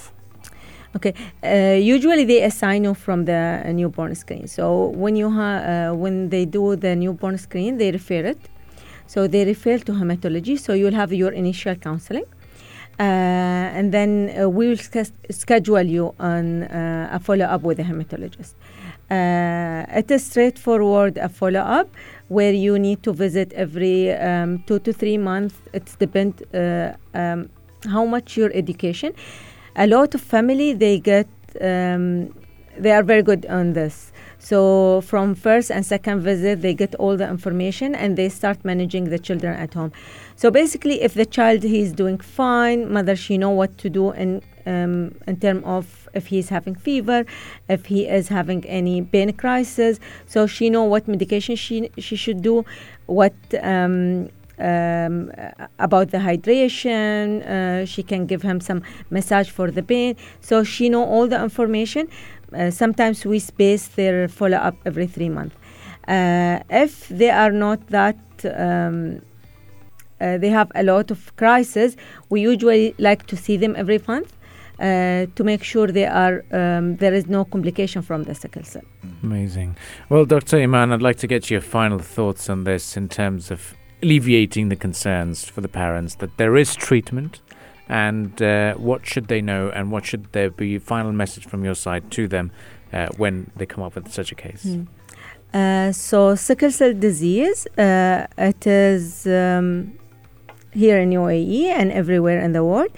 Okay. 0.96 1.12
Uh, 1.42 1.94
usually 1.96 2.24
they 2.32 2.40
assign 2.50 2.80
you 2.88 2.94
from 3.04 3.18
the 3.30 3.40
uh, 3.64 3.72
newborn 3.80 4.14
screen. 4.22 4.44
So 4.56 4.64
when 5.04 5.14
you 5.20 5.28
ha- 5.38 5.62
uh, 5.72 5.90
when 6.02 6.14
they 6.34 6.44
do 6.58 6.64
the 6.84 6.92
newborn 7.02 7.36
screen, 7.46 7.72
they 7.80 7.90
refer 7.98 8.22
it. 8.32 8.40
So 9.06 9.26
they 9.26 9.44
refer 9.44 9.78
to 9.78 9.92
hematology. 9.92 10.58
So 10.58 10.72
you'll 10.72 10.94
have 10.94 11.12
your 11.12 11.32
initial 11.32 11.76
counseling. 11.76 12.24
uh, 12.98 13.02
and 13.78 13.92
then 13.92 14.30
uh, 14.38 14.48
we 14.48 14.68
will 14.68 14.76
sch- 14.76 15.12
schedule 15.30 15.82
you 15.82 16.14
on 16.18 16.64
uh, 16.64 17.08
a 17.12 17.18
follow 17.18 17.44
up 17.46 17.62
with 17.62 17.78
a 17.80 17.82
hematologist. 17.82 18.54
Uh, 19.10 19.84
it 19.98 20.10
is 20.10 20.24
straightforward 20.24 21.18
a 21.18 21.28
follow 21.28 21.60
up 21.60 21.88
where 22.28 22.52
you 22.52 22.78
need 22.78 23.02
to 23.02 23.12
visit 23.12 23.52
every 23.54 24.12
um, 24.12 24.62
two 24.66 24.78
to 24.80 24.92
three 24.92 25.18
months. 25.18 25.54
It 25.72 25.84
depends 25.98 26.42
uh, 26.54 26.94
um, 27.14 27.50
how 27.88 28.04
much 28.04 28.36
your 28.36 28.50
education. 28.54 29.12
A 29.76 29.86
lot 29.86 30.14
of 30.14 30.20
family 30.20 30.72
they 30.72 30.98
get 30.98 31.28
um, 31.60 32.32
they 32.78 32.92
are 32.92 33.02
very 33.02 33.22
good 33.22 33.46
on 33.46 33.72
this. 33.72 34.12
So 34.38 35.02
from 35.02 35.36
first 35.36 35.70
and 35.70 35.86
second 35.86 36.22
visit, 36.22 36.62
they 36.62 36.74
get 36.74 36.96
all 36.96 37.16
the 37.16 37.28
information 37.28 37.94
and 37.94 38.16
they 38.16 38.28
start 38.28 38.64
managing 38.64 39.04
the 39.04 39.18
children 39.18 39.54
at 39.54 39.74
home. 39.74 39.92
So 40.34 40.50
basically, 40.50 41.00
if 41.00 41.14
the 41.14 41.24
child 41.24 41.62
he 41.62 41.80
is 41.80 41.92
doing 41.92 42.18
fine, 42.18 42.92
mother 42.92 43.14
she 43.14 43.38
know 43.38 43.50
what 43.50 43.78
to 43.78 43.88
do 43.88 44.10
in 44.10 44.42
um, 44.66 45.14
in 45.26 45.36
term 45.38 45.62
of 45.64 46.08
if 46.14 46.26
he 46.26 46.38
is 46.38 46.48
having 46.48 46.74
fever, 46.74 47.24
if 47.68 47.86
he 47.86 48.08
is 48.08 48.28
having 48.28 48.64
any 48.66 49.02
pain 49.02 49.32
crisis. 49.32 50.00
So 50.26 50.46
she 50.46 50.70
know 50.70 50.84
what 50.84 51.06
medication 51.06 51.54
she 51.54 51.90
she 51.98 52.16
should 52.16 52.42
do, 52.42 52.64
what. 53.06 53.34
Um, 53.62 54.30
um, 54.58 55.30
about 55.78 56.10
the 56.10 56.18
hydration, 56.18 57.46
uh, 57.46 57.86
she 57.86 58.02
can 58.02 58.26
give 58.26 58.42
him 58.42 58.60
some 58.60 58.82
massage 59.10 59.50
for 59.50 59.70
the 59.70 59.82
pain. 59.82 60.16
So 60.40 60.64
she 60.64 60.88
know 60.88 61.04
all 61.04 61.26
the 61.26 61.42
information. 61.42 62.08
Uh, 62.54 62.70
sometimes 62.70 63.24
we 63.24 63.38
space 63.38 63.88
their 63.88 64.28
follow 64.28 64.58
up 64.58 64.76
every 64.84 65.06
three 65.06 65.28
months. 65.28 65.56
Uh, 66.06 66.60
if 66.68 67.08
they 67.08 67.30
are 67.30 67.52
not 67.52 67.86
that 67.88 68.18
um, 68.44 69.22
uh, 70.20 70.38
they 70.38 70.48
have 70.48 70.70
a 70.74 70.82
lot 70.82 71.10
of 71.10 71.34
crisis, 71.36 71.96
we 72.28 72.40
usually 72.40 72.94
like 72.98 73.26
to 73.26 73.36
see 73.36 73.56
them 73.56 73.74
every 73.76 74.00
month 74.06 74.36
uh, 74.78 75.26
to 75.36 75.44
make 75.44 75.62
sure 75.62 75.86
they 75.86 76.06
are 76.06 76.44
um, 76.52 76.96
there 76.96 77.14
is 77.14 77.26
no 77.26 77.44
complication 77.44 78.02
from 78.02 78.24
the 78.24 78.34
sickle 78.34 78.64
cell. 78.64 78.82
Amazing. 79.22 79.76
Well, 80.08 80.24
Dr. 80.24 80.58
Iman, 80.58 80.92
I'd 80.92 81.02
like 81.02 81.18
to 81.18 81.26
get 81.26 81.50
your 81.50 81.60
final 81.60 81.98
thoughts 81.98 82.50
on 82.50 82.64
this 82.64 82.96
in 82.96 83.08
terms 83.08 83.50
of 83.50 83.74
alleviating 84.02 84.68
the 84.68 84.76
concerns 84.76 85.44
for 85.44 85.60
the 85.60 85.68
parents 85.68 86.16
that 86.16 86.36
there 86.36 86.56
is 86.56 86.74
treatment 86.74 87.40
and 87.88 88.40
uh, 88.42 88.74
what 88.74 89.06
should 89.06 89.28
they 89.28 89.40
know 89.40 89.70
and 89.70 89.90
what 89.90 90.04
should 90.04 90.32
there 90.32 90.50
be 90.50 90.78
final 90.78 91.12
message 91.12 91.46
from 91.46 91.64
your 91.64 91.74
side 91.74 92.10
to 92.10 92.26
them 92.28 92.50
uh, 92.92 93.08
when 93.16 93.50
they 93.56 93.66
come 93.66 93.82
up 93.84 93.94
with 93.94 94.12
such 94.12 94.32
a 94.32 94.34
case. 94.34 94.64
Mm. 94.64 94.86
Uh, 95.52 95.92
so 95.92 96.34
sickle 96.34 96.70
cell 96.70 96.94
disease, 96.94 97.66
uh, 97.76 98.26
it 98.38 98.66
is 98.66 99.26
um, 99.26 99.92
here 100.72 100.98
in 100.98 101.10
UAE 101.10 101.64
and 101.66 101.92
everywhere 101.92 102.40
in 102.40 102.52
the 102.52 102.64
world. 102.64 102.90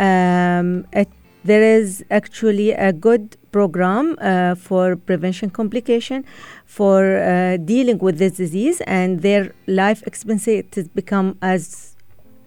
Um, 0.00 0.86
it, 0.92 1.08
there 1.44 1.62
is 1.62 2.04
actually 2.10 2.70
a 2.72 2.92
good 2.92 3.36
program 3.50 4.16
uh, 4.20 4.54
for 4.54 4.96
prevention 4.96 5.50
complication, 5.50 6.24
for 6.66 7.16
uh, 7.18 7.56
dealing 7.58 7.98
with 7.98 8.18
this 8.18 8.32
disease, 8.36 8.80
and 8.86 9.22
their 9.22 9.52
life 9.66 10.02
expectancy 10.06 10.62
become 10.94 11.36
as 11.42 11.96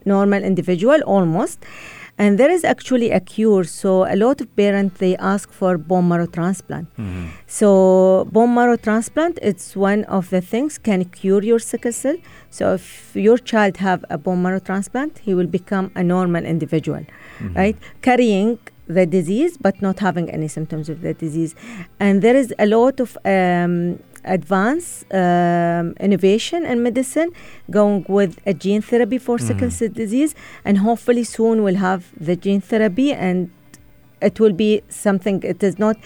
normal 0.06 0.44
individual 0.44 1.02
almost. 1.06 1.60
And 2.18 2.38
there 2.38 2.50
is 2.50 2.64
actually 2.64 3.12
a 3.12 3.20
cure. 3.20 3.66
So 3.66 4.06
a 4.06 4.16
lot 4.16 4.40
of 4.40 4.48
parents 4.56 5.00
they 5.00 5.18
ask 5.18 5.52
for 5.52 5.78
bone 5.78 6.08
marrow 6.08 6.28
transplant. 6.28 6.88
Mhm. 6.98 7.26
so 7.60 8.26
bone 8.32 8.54
marrow 8.58 8.78
transplant 8.78 9.38
it's 9.50 9.76
one 9.76 10.02
of 10.18 10.30
the 10.30 10.40
things 10.54 10.78
can 10.78 11.04
cure 11.20 11.44
your 11.44 11.60
sickle 11.60 11.92
cell. 11.92 12.16
So 12.50 12.74
if 12.76 12.86
your 13.28 13.38
child 13.52 13.78
have 13.88 14.06
a 14.10 14.18
bone 14.18 14.42
marrow 14.42 14.60
transplant 14.70 15.20
he 15.26 15.34
will 15.38 15.52
become 15.60 15.92
a 15.96 16.04
normal 16.04 16.46
individual 16.46 17.04
Mhm. 17.40 17.56
right? 17.62 17.78
Carrying 18.02 18.58
the 18.88 19.06
disease 19.06 19.58
but 19.58 19.82
not 19.82 20.00
having 20.00 20.30
any 20.30 20.48
symptoms 20.48 20.90
of 20.90 21.02
the 21.02 21.14
disease. 21.14 21.56
And 22.00 22.22
there 22.22 22.36
is 22.36 22.54
a 22.60 22.66
lot 22.66 23.00
of 23.00 23.18
um, 23.26 24.00
advanced 24.24 25.06
um, 25.14 25.94
innovation 26.00 26.66
in 26.66 26.84
medicine 26.84 27.32
going 27.70 28.06
with 28.08 28.40
a 28.46 28.54
gene 28.54 28.82
therapy 28.82 29.18
for 29.18 29.38
sickle 29.40 29.68
Mhm. 29.68 29.72
cell 29.80 29.90
disease. 29.90 30.36
And 30.64 30.80
hopefully 30.80 31.24
soon 31.24 31.64
we'll 31.64 31.82
have 31.90 32.12
the 32.20 32.36
gene 32.36 32.62
therapy 32.62 33.12
and 33.14 33.50
it 34.22 34.40
will 34.40 34.54
be 34.54 34.82
something 34.90 35.42
it 35.44 35.62
is 35.64 35.78
not 35.78 35.98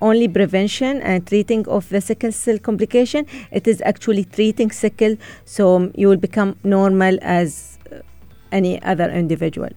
only 0.00 0.28
prevention 0.28 1.00
and 1.00 1.26
treating 1.26 1.66
of 1.68 1.88
the 1.88 2.00
sickle 2.00 2.32
cell 2.32 2.58
complication 2.58 3.26
it 3.50 3.66
is 3.66 3.80
actually 3.82 4.24
treating 4.24 4.70
sickle. 4.70 5.16
So 5.44 5.90
you 5.94 6.08
will 6.08 6.22
become 6.28 6.56
normal 6.64 7.18
as 7.22 7.78
uh, 7.90 8.00
any 8.52 8.80
other 8.82 9.08
individual 9.10 9.70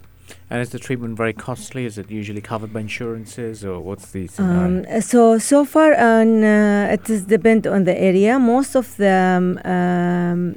And 0.52 0.62
is 0.62 0.70
the 0.72 0.80
treatment 0.80 1.16
very 1.16 1.34
costly? 1.34 1.86
Is 1.86 1.98
it 1.98 2.10
usually 2.10 2.42
covered 2.42 2.74
by 2.74 2.80
insurances 2.82 3.64
or 3.64 3.80
what's 3.80 4.12
the 4.12 4.28
scenario? 4.28 4.96
Um, 4.96 5.02
so 5.02 5.38
so 5.38 5.64
far 5.64 5.94
on 5.94 6.44
uh, 6.44 6.90
it 6.96 7.10
is 7.10 7.26
depend 7.26 7.68
on 7.68 7.84
the 7.84 7.96
area. 8.00 8.40
Most 8.40 8.76
of 8.76 8.98
the 8.98 9.14
um, 9.38 9.72
um, 9.72 10.56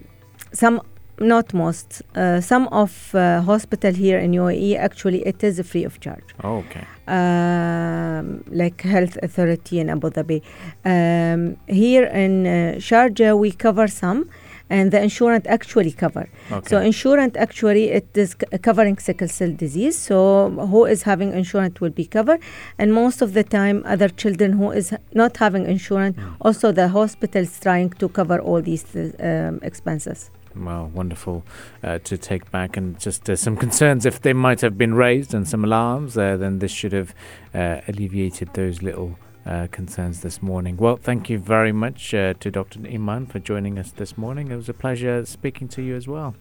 some 0.53 0.81
not 1.21 1.53
most 1.53 2.03
uh, 2.17 2.41
some 2.41 2.69
of 2.69 3.15
uh, 3.15 3.43
hospital 3.43 3.93
here 3.93 4.19
in 4.19 4.33
UAE 4.33 4.77
actually 4.79 5.21
it 5.27 5.45
is 5.45 5.61
free 5.71 5.85
of 5.85 6.01
charge. 6.01 6.25
oh, 6.43 6.65
okay. 6.65 6.87
Um, 7.07 8.45
like 8.49 8.81
health 8.81 9.19
authority 9.23 9.79
in 9.79 9.91
Abu 9.91 10.09
Dhabi. 10.11 10.41
Um, 10.85 11.57
here 11.69 12.05
in 12.05 12.47
uh, 12.47 12.51
Sharjah 12.79 13.39
we 13.39 13.53
cover 13.53 13.87
some. 13.89 14.31
And 14.71 14.91
the 14.91 15.03
insurance 15.03 15.47
actually 15.49 15.93
cover. 15.93 16.29
Okay. 16.51 16.69
So 16.69 16.81
insurance 16.81 17.37
actually 17.37 17.91
it 17.91 18.09
is 18.17 18.35
covering 18.63 18.99
sickle 18.99 19.29
cell 19.29 19.53
disease. 19.53 19.99
So 19.99 20.51
who 20.51 20.85
is 20.87 21.03
having 21.03 21.33
insurance 21.33 21.81
will 21.81 21.91
be 21.91 22.07
covered, 22.07 22.41
and 22.79 22.93
most 22.93 23.23
of 23.23 23.33
the 23.35 23.45
time 23.45 23.83
other 23.85 24.09
children 24.09 24.53
who 24.53 24.71
is 24.71 24.95
not 25.13 25.37
having 25.37 25.67
insurance, 25.67 26.17
also 26.41 26.73
the 26.73 26.89
hospital 26.89 27.43
is 27.43 27.61
trying 27.61 27.91
to 27.91 28.09
cover 28.09 28.39
all 28.39 28.63
these 28.63 28.85
uh, 28.97 29.11
um, 29.21 29.61
expenses. 29.63 30.31
Well, 30.55 30.91
wonderful 30.95 31.45
uh, 31.83 31.99
to 32.01 32.19
take 32.19 32.51
back, 32.51 32.77
and 32.77 32.99
just 33.01 33.29
uh, 33.31 33.37
some 33.37 33.57
concerns 33.57 34.05
if 34.05 34.21
they 34.21 34.35
might 34.35 34.61
have 34.61 34.77
been 34.77 34.95
raised 34.95 35.33
and 35.35 35.49
some 35.49 35.65
alarms, 35.65 36.19
uh, 36.19 36.37
then 36.37 36.59
this 36.59 36.71
should 36.71 36.93
have 36.93 37.15
uh, 37.55 37.81
alleviated 37.89 38.53
those 38.55 38.83
little 38.83 39.19
uh, 39.47 39.67
concerns 39.71 40.21
this 40.21 40.43
morning. 40.43 40.77
Well, 40.77 40.97
thank 40.97 41.29
you 41.31 41.39
very 41.39 41.73
much 41.73 42.15
uh, 42.15 42.35
to 42.41 42.51
Dr. 42.51 42.81
Iman 42.87 43.27
for 43.27 43.39
joining 43.39 43.79
us 43.79 43.91
this 43.93 44.17
morning. 44.17 44.51
It 44.51 44.57
was 44.57 44.69
a 44.69 44.75
pleasure 44.75 45.25
speaking 45.27 45.69
to 45.69 45.83
you 45.83 45.97
as 45.97 46.07
well. 46.07 46.35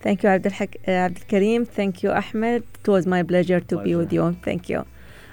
Thank 0.00 0.22
you, 0.22 0.28
Abdul, 0.28 0.52
Hak- 0.52 0.76
uh, 0.86 0.90
Abdul 0.90 1.24
Karim. 1.28 1.64
Thank 1.64 2.02
you, 2.02 2.10
Ahmed. 2.10 2.64
It 2.80 2.88
was 2.88 3.06
my 3.06 3.22
pleasure 3.22 3.60
to 3.60 3.78
be 3.78 3.94
with 3.94 4.12
you. 4.12 4.36
Thank 4.42 4.68
you. 4.68 4.84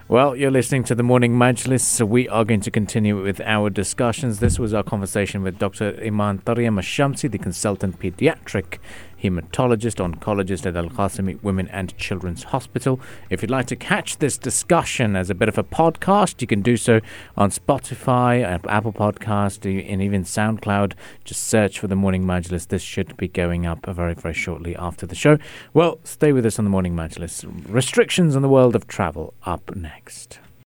Well, 0.07 0.35
you're 0.35 0.51
listening 0.51 0.83
to 0.85 0.95
the 0.95 1.03
Morning 1.03 1.35
Majlis, 1.35 1.79
so 1.79 2.05
we 2.05 2.27
are 2.27 2.43
going 2.43 2.59
to 2.61 2.71
continue 2.71 3.23
with 3.23 3.39
our 3.41 3.69
discussions. 3.69 4.39
This 4.39 4.59
was 4.59 4.73
our 4.73 4.83
conversation 4.83 5.41
with 5.41 5.57
Dr. 5.57 5.97
Iman 6.03 6.39
Tariam 6.39 6.77
Ashamsi, 6.77 7.31
the 7.31 7.37
consultant 7.37 7.97
pediatric 7.97 8.79
hematologist, 9.21 9.99
oncologist 9.99 10.65
at 10.65 10.75
Al 10.75 10.89
Qasimi 10.89 11.41
Women 11.43 11.67
and 11.69 11.97
Children's 11.97 12.43
Hospital. 12.43 12.99
If 13.29 13.41
you'd 13.41 13.51
like 13.51 13.67
to 13.67 13.75
catch 13.75 14.17
this 14.17 14.37
discussion 14.37 15.15
as 15.15 15.29
a 15.29 15.35
bit 15.35 15.49
of 15.49 15.57
a 15.57 15.63
podcast, 15.63 16.41
you 16.41 16.47
can 16.47 16.61
do 16.61 16.77
so 16.77 17.01
on 17.37 17.49
Spotify, 17.49 18.43
Apple 18.67 18.93
Podcast, 18.93 19.65
and 19.65 20.01
even 20.01 20.23
SoundCloud. 20.23 20.93
Just 21.23 21.43
search 21.43 21.79
for 21.79 21.87
the 21.87 21.95
Morning 21.95 22.23
Majlis. 22.23 22.67
This 22.67 22.81
should 22.81 23.15
be 23.17 23.27
going 23.27 23.65
up 23.65 23.85
very, 23.85 24.13
very 24.13 24.33
shortly 24.33 24.75
after 24.75 25.05
the 25.05 25.15
show. 25.15 25.37
Well, 25.73 25.99
stay 26.03 26.31
with 26.31 26.45
us 26.45 26.59
on 26.59 26.65
the 26.65 26.71
Morning 26.71 26.95
Majlis. 26.95 27.45
Restrictions 27.67 28.35
on 28.35 28.41
the 28.41 28.49
world 28.49 28.75
of 28.75 28.87
travel 28.87 29.33
up 29.45 29.75
next. 29.75 30.39